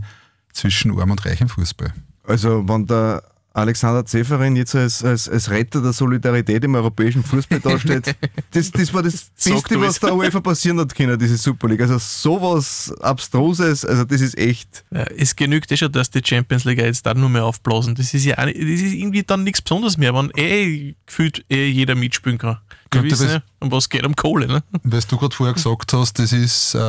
[0.54, 1.93] zwischen Arm und Reich im Fußball.
[2.24, 3.24] Also, wenn der
[3.60, 8.15] Alexander Zeferin jetzt als, als, als Retter der Solidarität im europäischen Fußball dasteht,
[8.52, 11.82] das, das war das Beste, was der UEFA passieren hat können, diese Super League.
[11.82, 14.86] Also, sowas Abstruses, also, das ist echt.
[14.91, 17.95] Ja, es genügt eh schon, dass die Champions League jetzt da nur mehr aufblasen.
[17.95, 21.67] Das ist ja auch, das ist irgendwie dann nichts Besonderes mehr, wenn eh gefühlt eh
[21.67, 22.58] jeder mitspielen kann.
[22.91, 24.48] Wir Könnte wissen ja, um was geht um Kohle.
[24.48, 24.63] Ne?
[24.84, 26.80] Weil du gerade vorher gesagt hast, das ist äh,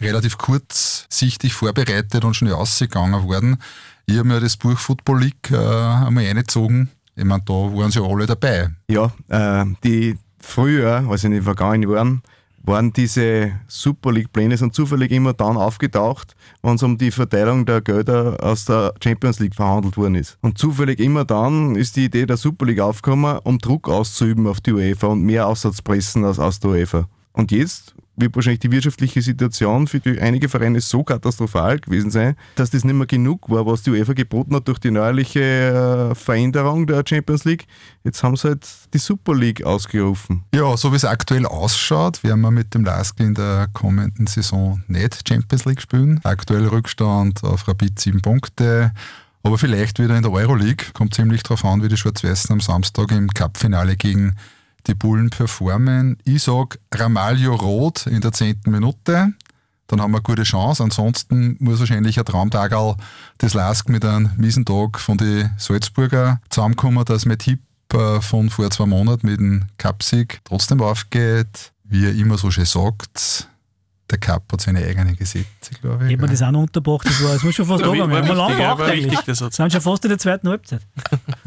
[0.00, 3.58] relativ kurzsichtig vorbereitet und schnell ausgegangen worden.
[4.10, 6.88] Ich habe mir das Buch Football League äh, einmal reingezogen.
[7.14, 8.70] Ich meine, da waren sie alle dabei.
[8.88, 12.22] Ja, äh, die früher, also in den vergangenen Jahren,
[12.62, 17.82] waren diese Super League-Pläne sind zufällig immer dann aufgetaucht, wenn es um die Verteilung der
[17.82, 20.38] Gelder aus der Champions League verhandelt worden ist.
[20.40, 24.62] Und zufällig immer dann ist die Idee der Super League aufgekommen, um Druck auszuüben auf
[24.62, 27.08] die UEFA und mehr Aussatzpressen als aus der UEFA.
[27.32, 32.70] Und jetzt wird wahrscheinlich die wirtschaftliche Situation für einige Vereine so katastrophal gewesen sein, dass
[32.70, 36.86] das nicht mehr genug war, was die UEFA geboten hat durch die neuerliche äh, Veränderung
[36.86, 37.66] der Champions League.
[38.04, 40.44] Jetzt haben sie halt die Super League ausgerufen.
[40.54, 44.82] Ja, so wie es aktuell ausschaut, werden wir mit dem Lask in der kommenden Saison
[44.88, 46.20] nicht Champions League spielen.
[46.24, 48.92] Aktuell Rückstand auf Rapid 7 Punkte.
[49.42, 50.92] Aber vielleicht wieder in der Euroleague.
[50.92, 54.34] Kommt ziemlich darauf an, wie die Schwarz-Weißen am Samstag im Cup-Finale gegen
[54.88, 56.16] die Bullen performen.
[56.24, 59.32] Ich sage Ramalho Rot in der zehnten Minute.
[59.86, 60.82] Dann haben wir eine gute Chance.
[60.82, 62.96] Ansonsten muss wahrscheinlich ein Traumtagerl
[63.40, 67.60] des Lask mit einem miesen Tag von den Salzburger zusammenkommen, dass mein Tipp
[67.92, 71.72] äh, von vor zwei Monaten mit dem Cup-Sieg trotzdem aufgeht.
[71.84, 73.48] Wie er immer so schön sagt,
[74.10, 76.12] der Cup hat seine eigenen Gesetze, glaube ich.
[76.12, 78.10] hätte man das auch noch unterbracht, das war, das muss schon fast da Wir haben
[78.10, 79.20] lange gebraucht eigentlich.
[79.20, 80.80] das sind schon fast in der zweiten Halbzeit.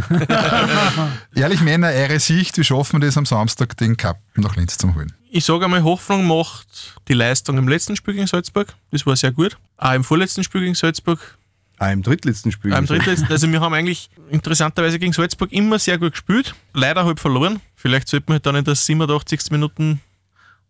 [1.36, 4.94] Ehrlich, Männer, eure Sicht, wie schaffen wir das am Samstag, den Cup nach Linz zu
[4.94, 5.14] holen?
[5.34, 8.74] Ich sage einmal, Hoffnung macht die Leistung im letzten Spiel gegen Salzburg.
[8.92, 9.58] Das war sehr gut.
[9.78, 11.38] Auch im vorletzten Spiel gegen Salzburg.
[11.80, 12.74] Auch im drittletzten Spiel.
[12.74, 13.32] Auch im drittletzten.
[13.32, 16.54] Also wir haben eigentlich interessanterweise gegen Salzburg immer sehr gut gespielt.
[16.74, 17.62] Leider halb verloren.
[17.76, 19.52] Vielleicht sollte man halt dann in der 87.
[19.52, 20.02] Minuten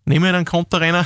[0.05, 1.05] nehmen wir einen Konter rein.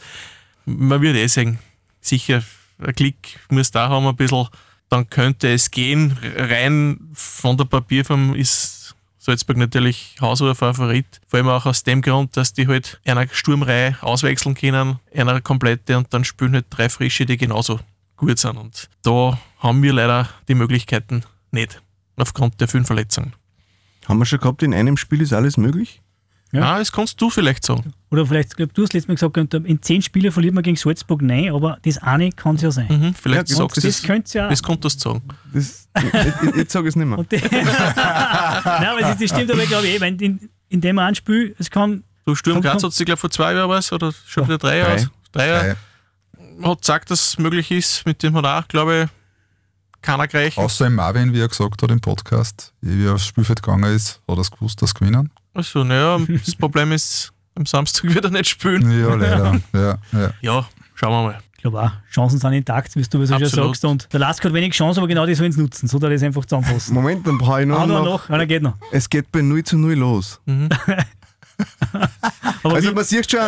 [0.64, 1.58] man wird eh sehen.
[2.00, 2.42] Sicher,
[2.78, 4.48] ein Klick muss da haben ein bisschen.
[4.88, 6.16] Dann könnte es gehen.
[6.36, 11.20] Rein von der Papierform ist Salzburg natürlich Haushoher Favorit.
[11.26, 15.98] Vor allem auch aus dem Grund, dass die halt einer Sturmreihe auswechseln können, einer komplette
[15.98, 17.80] und dann spielen halt drei frische, die genauso
[18.16, 18.56] gut sind.
[18.56, 21.82] Und da haben wir leider die Möglichkeiten nicht,
[22.16, 23.34] aufgrund der vielen Verletzungen.
[24.06, 26.00] Haben wir schon gehabt, in einem Spiel ist alles möglich?
[26.52, 26.60] Ja.
[26.60, 27.92] Ja, das kannst du vielleicht sagen.
[28.10, 30.76] Oder vielleicht, ich glaube, du hast letztes Mal gesagt, in zehn Spielen verliert man gegen
[30.78, 32.86] Salzburg, nein, aber das eine kann es ja sein.
[32.88, 34.02] Mhm, vielleicht Ja, sagst du Das das.
[34.02, 34.48] könnte ja.
[34.48, 35.22] Das konntest du sagen.
[35.52, 37.18] Das, jetzt jetzt sage ich es nicht mehr.
[37.98, 41.54] Nein, aber das, das stimmt aber, glaube ich, eh, weil in, in dem einen Spiel,
[41.58, 44.58] es kann Du Sturm Graz hat sich, glaube vor zwei Jahren was oder schon wieder
[44.58, 45.10] drei Jahre.
[45.32, 45.48] drei.
[45.48, 45.76] Jahre.
[46.62, 48.04] Hat gesagt, dass es möglich ist.
[48.04, 50.58] Mit dem hat auch, glaube ich, keiner gereicht.
[50.58, 54.20] Außer im Marvin, wie er gesagt hat im Podcast, wie er aufs Spielfeld gegangen ist,
[54.28, 55.30] hat er es gewusst, dass sie gewinnen.
[55.54, 58.90] Also, naja, das Problem ist, am Samstag wird er nicht spielen.
[59.00, 59.60] Ja, leider.
[59.72, 60.30] ja, ja.
[60.40, 61.38] Ja, schauen wir mal.
[61.56, 63.84] Ich glaube auch, Chancen sind intakt, wie du so schon sagst.
[63.84, 65.88] Und der Lask hat wenig Chancen, aber genau die sollen es nutzen.
[65.88, 66.94] So, da das einfach zusammenfassen.
[66.94, 68.04] Moment, dann brauche ich Ah, noch, noch.
[68.04, 68.74] noch, einer geht noch.
[68.92, 70.40] Es geht bei 0 zu 0 los.
[72.62, 73.40] Aber Also man sieht schon,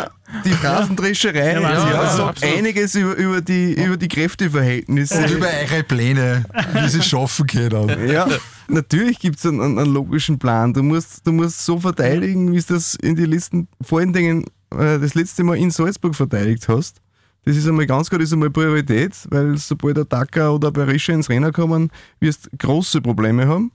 [0.43, 2.49] die Phrasendrescherei Ja, ja, Wahnsinn.
[2.49, 5.17] Ja, einiges über, über, die, über die Kräfteverhältnisse.
[5.17, 8.09] Und über eure Pläne, wie sie es schaffen können.
[8.09, 8.27] Ja,
[8.71, 10.73] natürlich gibt es einen, einen, logischen Plan.
[10.73, 14.45] Du musst, du musst so verteidigen, wie es das in die letzten, vor allen Dingen
[14.71, 17.01] äh, das letzte Mal in Salzburg verteidigt hast.
[17.43, 21.13] Das ist einmal ganz klar, das ist einmal Priorität, weil sobald der Dacker oder Berisha
[21.13, 23.71] ins Rennen kommen, wirst du große Probleme haben.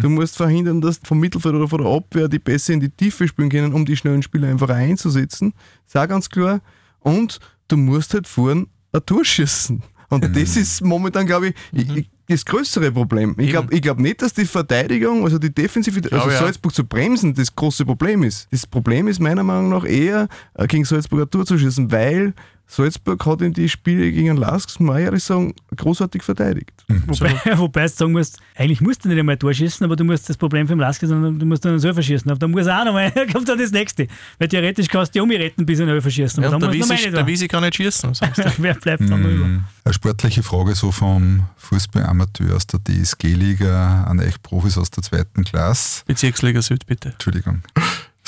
[0.00, 3.28] Du musst verhindern, dass vom Mittelfeld oder von der Abwehr die Pässe in die Tiefe
[3.28, 5.52] spielen können, um die schnellen Spieler einfach einzusetzen.
[5.86, 6.60] Ist auch ganz klar.
[6.98, 9.80] Und du musst halt vorn ein Tor schießen.
[10.08, 13.34] Und das ist momentan, glaube ich, ich, ich, das größere Problem.
[13.38, 16.38] Ich glaube ich glaub nicht, dass die Verteidigung, also die Defensive, also ja.
[16.38, 18.48] Salzburg zu bremsen, das große Problem ist.
[18.50, 22.34] Das Problem ist meiner Meinung nach eher, äh, gegen Salzburg ein Tor zu schießen, weil
[22.70, 26.70] Salzburg hat in die Spiele gegen Lask, muss man ehrlich sagen, großartig verteidigt.
[27.06, 30.04] wobei, wobei du sagen musst, eigentlich musst du nicht einmal ein Tor schießen, aber du
[30.04, 32.30] musst das Problem vom Lask, sondern du musst dann einen Elfer schießen.
[32.30, 34.06] Aber da muss auch nochmal, kommt dann das nächste.
[34.38, 36.44] Weil theoretisch kannst du die Omi retten, bis ein Elfer schießen.
[36.44, 37.26] Ja, dann der, Wiese, der.
[37.26, 38.12] Wiese kann nicht schießen.
[38.58, 39.46] Wer bleibt dann noch über?
[39.82, 45.42] Eine sportliche Frage so vom Fußballamateur aus der DSG-Liga an euch Profis aus der zweiten
[45.42, 46.04] Klasse.
[46.06, 47.10] Bezirksliga Süd, bitte.
[47.10, 47.62] Entschuldigung.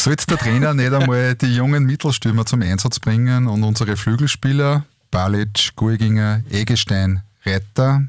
[0.02, 5.76] Sollte der Trainer nicht einmal die jungen Mittelstürmer zum Einsatz bringen und unsere Flügelspieler, Balic,
[5.76, 8.02] Gurginger, Egestein, Retter,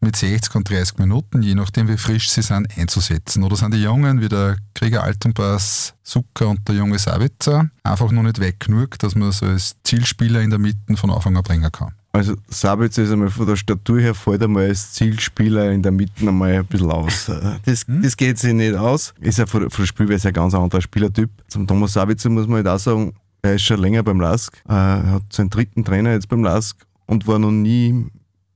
[0.00, 3.44] mit 60 und 30 Minuten, je nachdem wie frisch sie sind, einzusetzen?
[3.44, 8.24] Oder sind die Jungen wie der Krieger Altenpass, Zucker und der junge Savitzer einfach noch
[8.24, 11.70] nicht weg genug, dass man so als Zielspieler in der Mitte von Anfang an bringen
[11.70, 11.94] kann?
[12.12, 16.26] Also Sabitzer ist einmal von der Statur her, fällt einmal als Zielspieler in der Mitte
[16.26, 17.28] einmal ein bisschen aus.
[17.28, 19.14] Äh, Das, das geht sich nicht aus.
[19.20, 21.30] Ist ja von, von der Spielweise ein ganz anderer Spielertyp.
[21.48, 24.56] Zum Thomas Sabitzer muss man halt auch sagen, er ist schon länger beim LASK.
[24.68, 28.06] Äh, Er hat seinen dritten Trainer jetzt beim LASK und war noch nie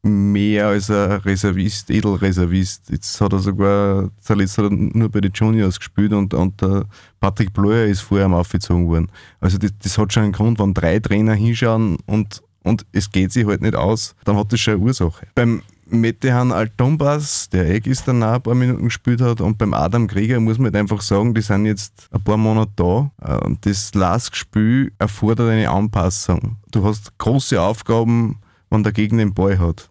[0.05, 2.91] mehr als ein Reservist, Edelreservist.
[2.91, 6.85] Jetzt hat er sogar, zuletzt hat er nur bei den Juniors gespielt und, und der
[7.21, 9.09] Patrick Bleuer ist vorher am aufgezogen worden.
[9.41, 13.33] Also das, das hat schon einen Grund, wenn drei Trainer hinschauen und, und es geht
[13.33, 15.27] sich halt nicht aus, dann hat das schon eine Ursache.
[15.35, 20.07] Beim Metehan Altombas, der eh gestern auch ein paar Minuten gespielt hat, und beim Adam
[20.07, 23.65] Krieger muss man halt einfach sagen, die sind jetzt ein paar Monate da äh, und
[23.67, 26.57] das Lask-Spiel erfordert eine Anpassung.
[26.71, 28.39] Du hast große Aufgaben,
[28.71, 29.91] wenn der Gegner den Ball hat.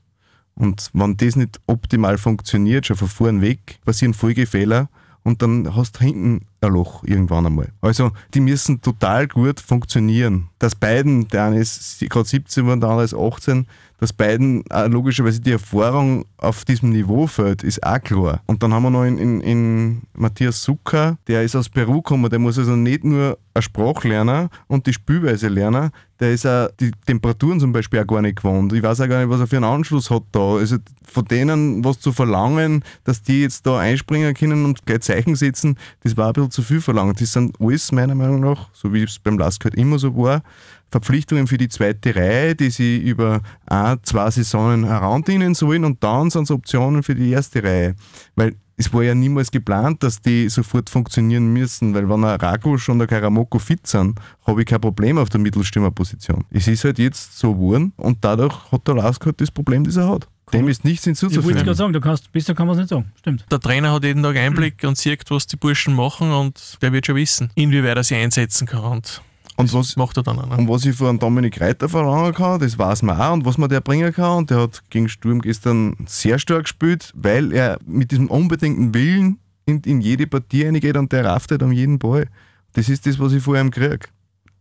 [0.56, 4.90] Und wenn das nicht optimal funktioniert, schon von vorn weg, passieren Folgefehler
[5.24, 7.70] und dann hast du hinten ein Loch irgendwann einmal.
[7.82, 10.50] Also die müssen total gut funktionieren.
[10.60, 13.68] Dass beiden, der eine ist gerade 17 und der andere ist 18,
[14.02, 18.42] dass beiden auch logischerweise die Erfahrung auf diesem Niveau fällt, ist auch klar.
[18.48, 22.28] Und dann haben wir noch in, in, in Matthias Zucker, der ist aus Peru gekommen,
[22.28, 26.70] der muss also nicht nur eine Sprache lernen und die Spielweise lernen, der ist auch
[26.80, 28.74] die Temperaturen zum Beispiel auch gar nicht gewohnt.
[28.74, 30.56] Ich weiß auch gar nicht, was er für einen Anschluss hat da.
[30.56, 35.36] Also von denen was zu verlangen, dass die jetzt da einspringen können und gleich Zeichen
[35.36, 37.22] setzen, das war ein bisschen zu viel verlangt.
[37.22, 40.42] Das sind alles meiner Meinung nach, so wie es beim Lask halt immer so war,
[40.92, 46.30] Verpflichtungen für die zweite Reihe, die sie über ein, zwei Saisonen herandienen sollen und dann
[46.30, 47.96] sind es Optionen für die erste Reihe.
[48.36, 52.90] Weil es war ja niemals geplant, dass die sofort funktionieren müssen, weil wenn ein Ragusch
[52.90, 56.44] und ein Karamoko fit sind, habe ich kein Problem auf der Mittelstürmerposition.
[56.50, 59.98] Es ist halt jetzt so geworden und dadurch hat der Lask halt das Problem, das
[59.98, 60.28] er hat.
[60.52, 61.64] Dem ist nichts Ich wollte es hinzuzufügen.
[61.64, 63.12] gerade sagen, du kannst, besser kann man es nicht sagen.
[63.20, 63.46] Stimmt.
[63.50, 67.06] Der Trainer hat jeden Tag Einblick und sieht, was die Burschen machen und der wird
[67.06, 68.84] schon wissen, inwieweit er sie einsetzen kann.
[68.84, 69.22] Und
[69.62, 70.48] Und was, macht er dann auch.
[70.48, 70.58] Ne?
[70.58, 73.70] Und was ich von Dominik Reiter verlangen kann, das weiß man auch und was man
[73.70, 74.40] der bringen kann.
[74.40, 79.40] Und der hat gegen Sturm gestern sehr stark gespielt, weil er mit diesem unbedingten Willen
[79.66, 82.28] in, in jede Partie reingeht und der rafft halt um jeden Ball.
[82.74, 84.08] Das ist das, was ich vor ihm kriege.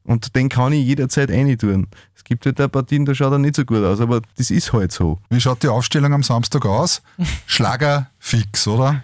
[0.04, 1.86] Und den kann ich jederzeit reintun.
[2.16, 4.72] Es gibt halt auch Partien, da schaut er nicht so gut aus, aber das ist
[4.72, 5.18] halt so.
[5.28, 7.02] Wie schaut die Aufstellung am Samstag aus?
[7.46, 9.02] Schlager fix, oder?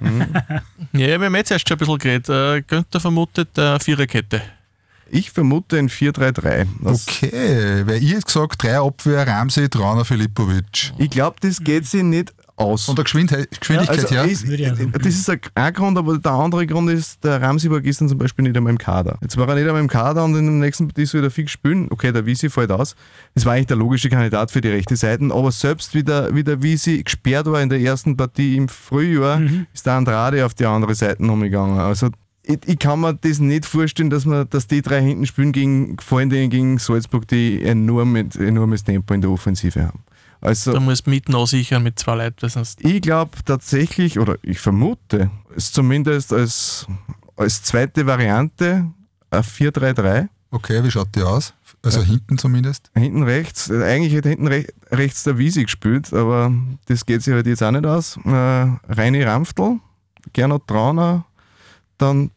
[0.92, 2.28] Ja, wir haben jetzt erst schon ein bisschen geredet.
[2.28, 4.42] Äh, Günther vermutet äh, Viererkette.
[5.10, 6.66] Ich vermute ein 4-3-3.
[6.82, 10.92] Das- Okay, weil ich hätte gesagt, drei Abwehr, Ramsey, Trauner, Filipovic.
[10.98, 12.86] Ich glaube, das geht sich nicht aus.
[12.86, 14.24] Von der Geschwindheit, Geschwindigkeit Also, her.
[14.24, 18.08] ist, das ist ein, ein Grund, aber der andere Grund ist, der Ramsey war gestern
[18.08, 19.18] zum Beispiel nicht einmal im Kader.
[19.20, 21.52] Jetzt war er nicht einmal im Kader und in der nächsten Partie soll er fix
[21.52, 21.86] spielen.
[21.90, 22.96] Okay, der Visi fällt aus.
[23.34, 26.42] Das war eigentlich der logische Kandidat für die rechte Seite, aber selbst wie der, wie
[26.44, 29.40] der Visi gesperrt war in der ersten Partie im Frühjahr,
[29.74, 31.78] ist der Andrade auf die andere Seite umgegangen.
[31.78, 32.08] Also
[32.46, 35.98] ich, ich kann mir das nicht vorstellen, dass, man, dass die drei hinten spielen gegen,
[35.98, 40.04] vor allem gegen Salzburg, die enorm, enormes Tempo in der Offensive haben.
[40.40, 44.60] Also, Da musst du mitten aussichern mit zwei Leuten, sonst ich glaube tatsächlich, oder ich
[44.60, 46.86] vermute, es zumindest als,
[47.36, 48.86] als zweite Variante
[49.30, 50.28] ein 4-3-3.
[50.50, 51.52] Okay, wie schaut die aus?
[51.82, 52.90] Also hinten zumindest.
[52.94, 56.52] Hinten rechts, eigentlich hätte hinten rech, rechts der Wiesi gespielt, aber
[56.86, 58.16] das geht sich halt jetzt auch nicht aus.
[58.24, 59.80] Äh, Reini Ramftl,
[60.32, 61.24] Gernot Trauner,
[61.98, 62.30] dann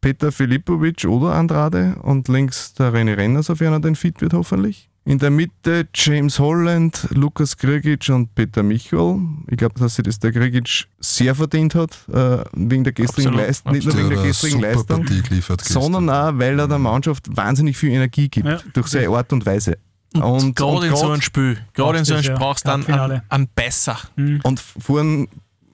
[0.00, 4.88] Peter Filipovic oder Andrade und links der René Renner, sofern er denn fit wird, hoffentlich.
[5.04, 9.18] In der Mitte James Holland, Lukas Grigic und Peter Michel.
[9.48, 13.46] Ich glaube, dass sich das der Grigic sehr verdient hat, äh, wegen der gestrigen Absolut,
[13.46, 17.76] Leistung, nicht nur wegen der gestrigen super Leistung, sondern auch, weil er der Mannschaft wahnsinnig
[17.78, 18.60] viel Energie gibt, Ja.
[18.74, 19.78] durch seine Art und Weise.
[20.14, 23.22] Und, gerade in so einem Spiel, gerade in so einem Spiel brauchst du einen, einen,
[23.28, 23.96] einen Besser.
[24.42, 25.28] Und vorhin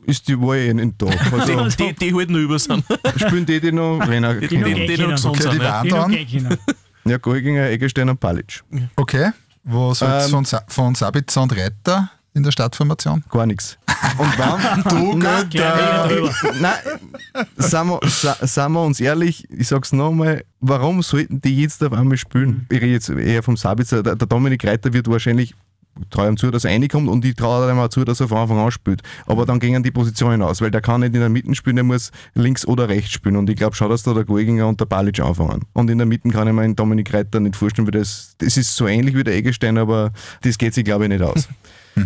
[0.07, 1.07] ist die Wahl eh nicht da.
[1.33, 2.85] Also Die, die halt noch über sind.
[3.16, 5.51] spielen die, die noch Renner Die, Die noch die, die, gehen noch gesund Okay,
[5.85, 5.90] die
[6.31, 6.33] sind.
[6.33, 6.59] Die noch dann.
[7.05, 8.62] Ja, Golginger, Eggestein und Palic.
[8.97, 9.31] Okay.
[9.90, 13.25] Es Ähm, von, Sa von Sabitzer und Reiter in der Startformation?
[13.31, 13.79] Gar nichts.
[14.19, 14.83] Und wann?
[14.88, 15.49] Du Nein.
[16.61, 16.75] Nein,
[17.57, 18.01] seien wir,
[18.73, 22.66] wir uns ehrlich, ich sag's nochmal, warum sollten die jetzt auf einmal spielen?
[22.71, 24.03] Ich rede jetzt eher vom Sabitzer.
[24.03, 25.55] Der, der Dominik Reiter wird wahrscheinlich ich
[26.11, 28.39] traue ihm zu, dass er reinkommt und ich traue ihm auch zu, dass er von
[28.39, 29.03] Anfang an spielt.
[29.27, 31.85] Aber dann gehen die Positionen aus, weil der kann nicht in der Mitte spielen, der
[31.85, 33.37] muss links oder rechts spielen.
[33.37, 35.63] Und ich glaube schon, dass da der Golginger und der Balic anfangen.
[35.73, 38.57] Und in der Mitte kann ich mir den Dominik Reiter nicht vorstellen, wie das, das
[38.57, 41.49] ist so ähnlich wie der Eggestein, aber das geht sich, glaube ich, nicht aus.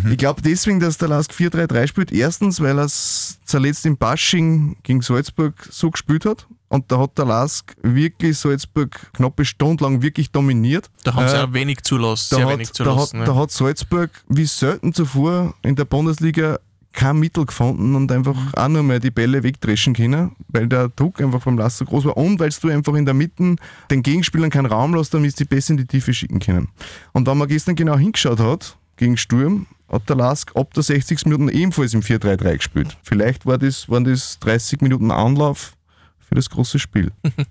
[0.09, 2.11] Ich glaube deswegen, dass der Lask 4-3-3 spielt.
[2.13, 6.47] Erstens, weil er es zuletzt im Bashing gegen Salzburg so gespielt hat.
[6.71, 10.89] Und da hat der Lask wirklich Salzburg knappe Stunde lang wirklich dominiert.
[11.03, 13.19] Da haben sie Äh, auch wenig zulassen, da sehr hat, wenig da, hat, zulassen.
[13.19, 13.35] da ja.
[13.35, 16.59] hat Salzburg wie selten zuvor in der Bundesliga
[16.93, 21.19] kein Mittel gefunden und einfach auch nur mal die Bälle wegdreschen können, weil der Druck
[21.21, 23.57] einfach vom Lass so groß war und weil du einfach in der Mitte
[23.89, 26.69] den Gegenspielern keinen Raum lässt, damit sie besser in die Tiefe schicken können.
[27.11, 31.25] Und wenn man gestern genau hingeschaut hat, gegen Sturm, hat der Lask ab der 60.
[31.25, 32.97] Minuten ebenfalls im 4-3-3 gespielt.
[33.03, 35.73] Vielleicht war das, waren das 30 Minuten Anlauf
[36.31, 37.11] für das große Spiel.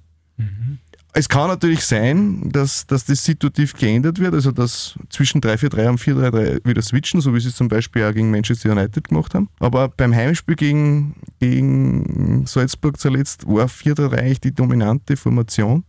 [1.13, 6.01] Es kann natürlich sein, dass, dass das situativ geändert wird, also dass zwischen 3-4-3 und
[6.01, 9.49] 4-3-3 wieder switchen, so wie sie es zum Beispiel auch gegen Manchester United gemacht haben.
[9.59, 15.83] Aber beim Heimspiel gegen, gegen Salzburg zuletzt war 4-3-3 eigentlich die dominante Formation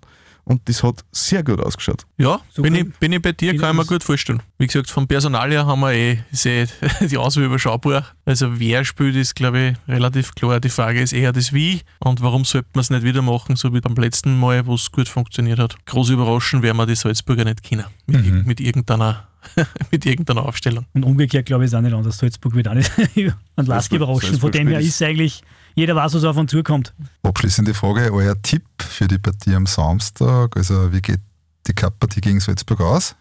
[0.52, 2.06] und das hat sehr gut ausgeschaut.
[2.18, 4.42] Ja, So bin, ich, bin ich bei dir, bin kann ich mir gut vorstellen.
[4.58, 6.68] Wie gesagt, vom Personal her haben wir eh, ist eh
[7.08, 8.06] die Auswahl überschaubar.
[8.26, 10.60] Also wer spielt, ist glaube ich relativ klar.
[10.60, 13.74] Die Frage ist eher das Wie und warum sollte man es nicht wieder machen, so
[13.74, 15.76] wie beim letzten Mal, wo es gut funktioniert hat.
[15.86, 17.86] Groß überraschen werden wir die Salzburger nicht kennen.
[18.06, 19.28] Mit, irg- mit, irgendeiner,
[19.92, 20.86] mit irgendeiner Aufstellung.
[20.94, 22.18] Und umgekehrt glaube ich ist auch nicht anders.
[22.18, 22.92] Salzburg wird auch nicht
[23.56, 24.40] an Lask überraschen.
[24.40, 25.42] Von dem her ist eigentlich,
[25.76, 26.94] jeder weiß, was auf uns zukommt.
[27.24, 31.20] Abschließende Frage, euer Tipp für die Partie am Samstag, also wie geht
[31.68, 33.16] die Cup-Partie gegen Salzburg aus?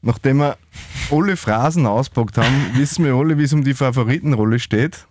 [0.00, 0.56] Nachdem wir
[1.10, 5.06] alle Phrasen auspackt haben, wissen wir alle, wie es um die Favoritenrolle steht.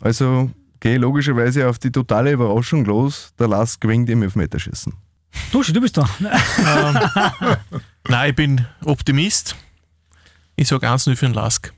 [0.00, 3.32] Also gehe ich logischerweise auf die totale Überraschung los.
[3.38, 4.92] Der Lask gewinnt im Elfmeterschießen.
[5.52, 6.08] Du, du bist da.
[8.08, 9.56] Nein, ich bin Optimist.
[10.56, 11.72] Ich sage 1-0 für den Lask.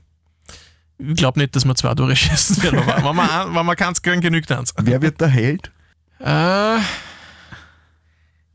[1.07, 3.75] Ich glaube nicht, dass wir zwei Tore schießen werden, aber wenn wir, ein- wenn wir
[3.75, 4.73] keins kriegen, genügt eins.
[4.77, 5.71] Wer wird der Held?
[6.19, 6.77] Äh,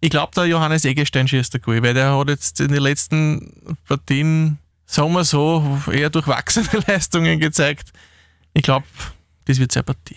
[0.00, 3.76] ich glaube, der Johannes Eggestein schießt der Goal, weil der hat jetzt in den letzten
[3.88, 7.92] Partien, sagen wir so, eher durchwachsene Leistungen gezeigt.
[8.52, 8.86] Ich glaube,
[9.46, 10.16] das wird seine Partie.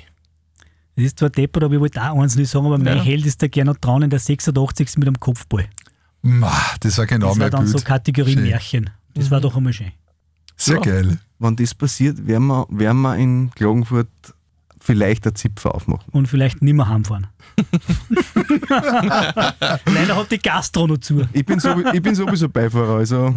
[0.96, 3.04] Das ist zwar deppert, aber ich wollte auch eins nicht sagen, aber mein Ja.
[3.04, 4.98] Held ist der Gernot Traun in der 86.
[4.98, 5.68] mit einem Kopfball.
[6.22, 7.80] Ma, das war genau Das war mein dann Bild.
[7.80, 8.44] so Kategorie Schön.
[8.44, 8.90] Märchen.
[9.16, 9.92] Das war doch einmal schön.
[10.58, 10.82] Sehr Ja.
[10.82, 11.18] geil.
[11.40, 14.10] Wenn das passiert, werden wir, werden wir in Klagenfurt
[14.80, 16.06] vielleicht ein Zipfer aufmachen.
[16.12, 17.28] Und vielleicht nimmer heimfahren.
[19.86, 21.28] Leider hat die Gastro noch zu.
[21.34, 23.36] Ich bin, so, ich bin sowieso Beifahrer, also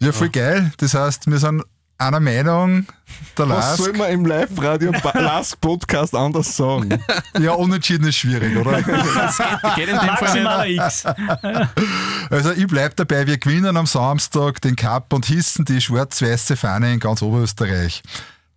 [0.00, 0.72] Ja, voll geil.
[0.78, 1.62] Das heißt, wir sind
[1.98, 2.86] einer Meinung,
[3.38, 3.98] der was soll Lask.
[3.98, 7.02] man im Live-Radio Lask Podcast anders sagen?
[7.38, 8.82] Ja, unentschieden ist schwierig, oder?
[9.76, 10.78] Geht in dem Fall nicht.
[10.80, 11.04] X.
[12.30, 16.92] Also ich bleib dabei, wir gewinnen am Samstag den Cup und hissen die schwarz-weiße Fahne
[16.92, 18.02] in ganz Oberösterreich.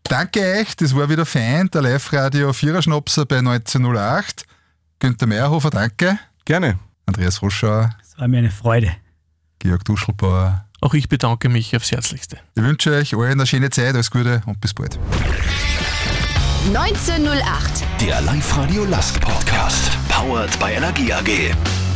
[0.04, 4.46] Danke euch, das war wieder fein, der Live-Radio Viererschnapser bei 1908.
[4.98, 6.18] Günther Meyerhofer, danke.
[6.46, 6.80] Gerne.
[7.06, 8.92] Andreas Roschauer, Das war mir eine Freude.
[9.60, 10.66] Georg Duschelbauer.
[10.82, 12.38] Auch ich bedanke mich aufs Herzlichste.
[12.56, 14.98] Ich wünsche euch allen eine schöne Zeit, alles Gute und bis bald.
[16.68, 17.84] 1908.
[18.02, 19.92] Der Live-Radio Lask Podcast.
[20.10, 21.89] Powered by Energie AG.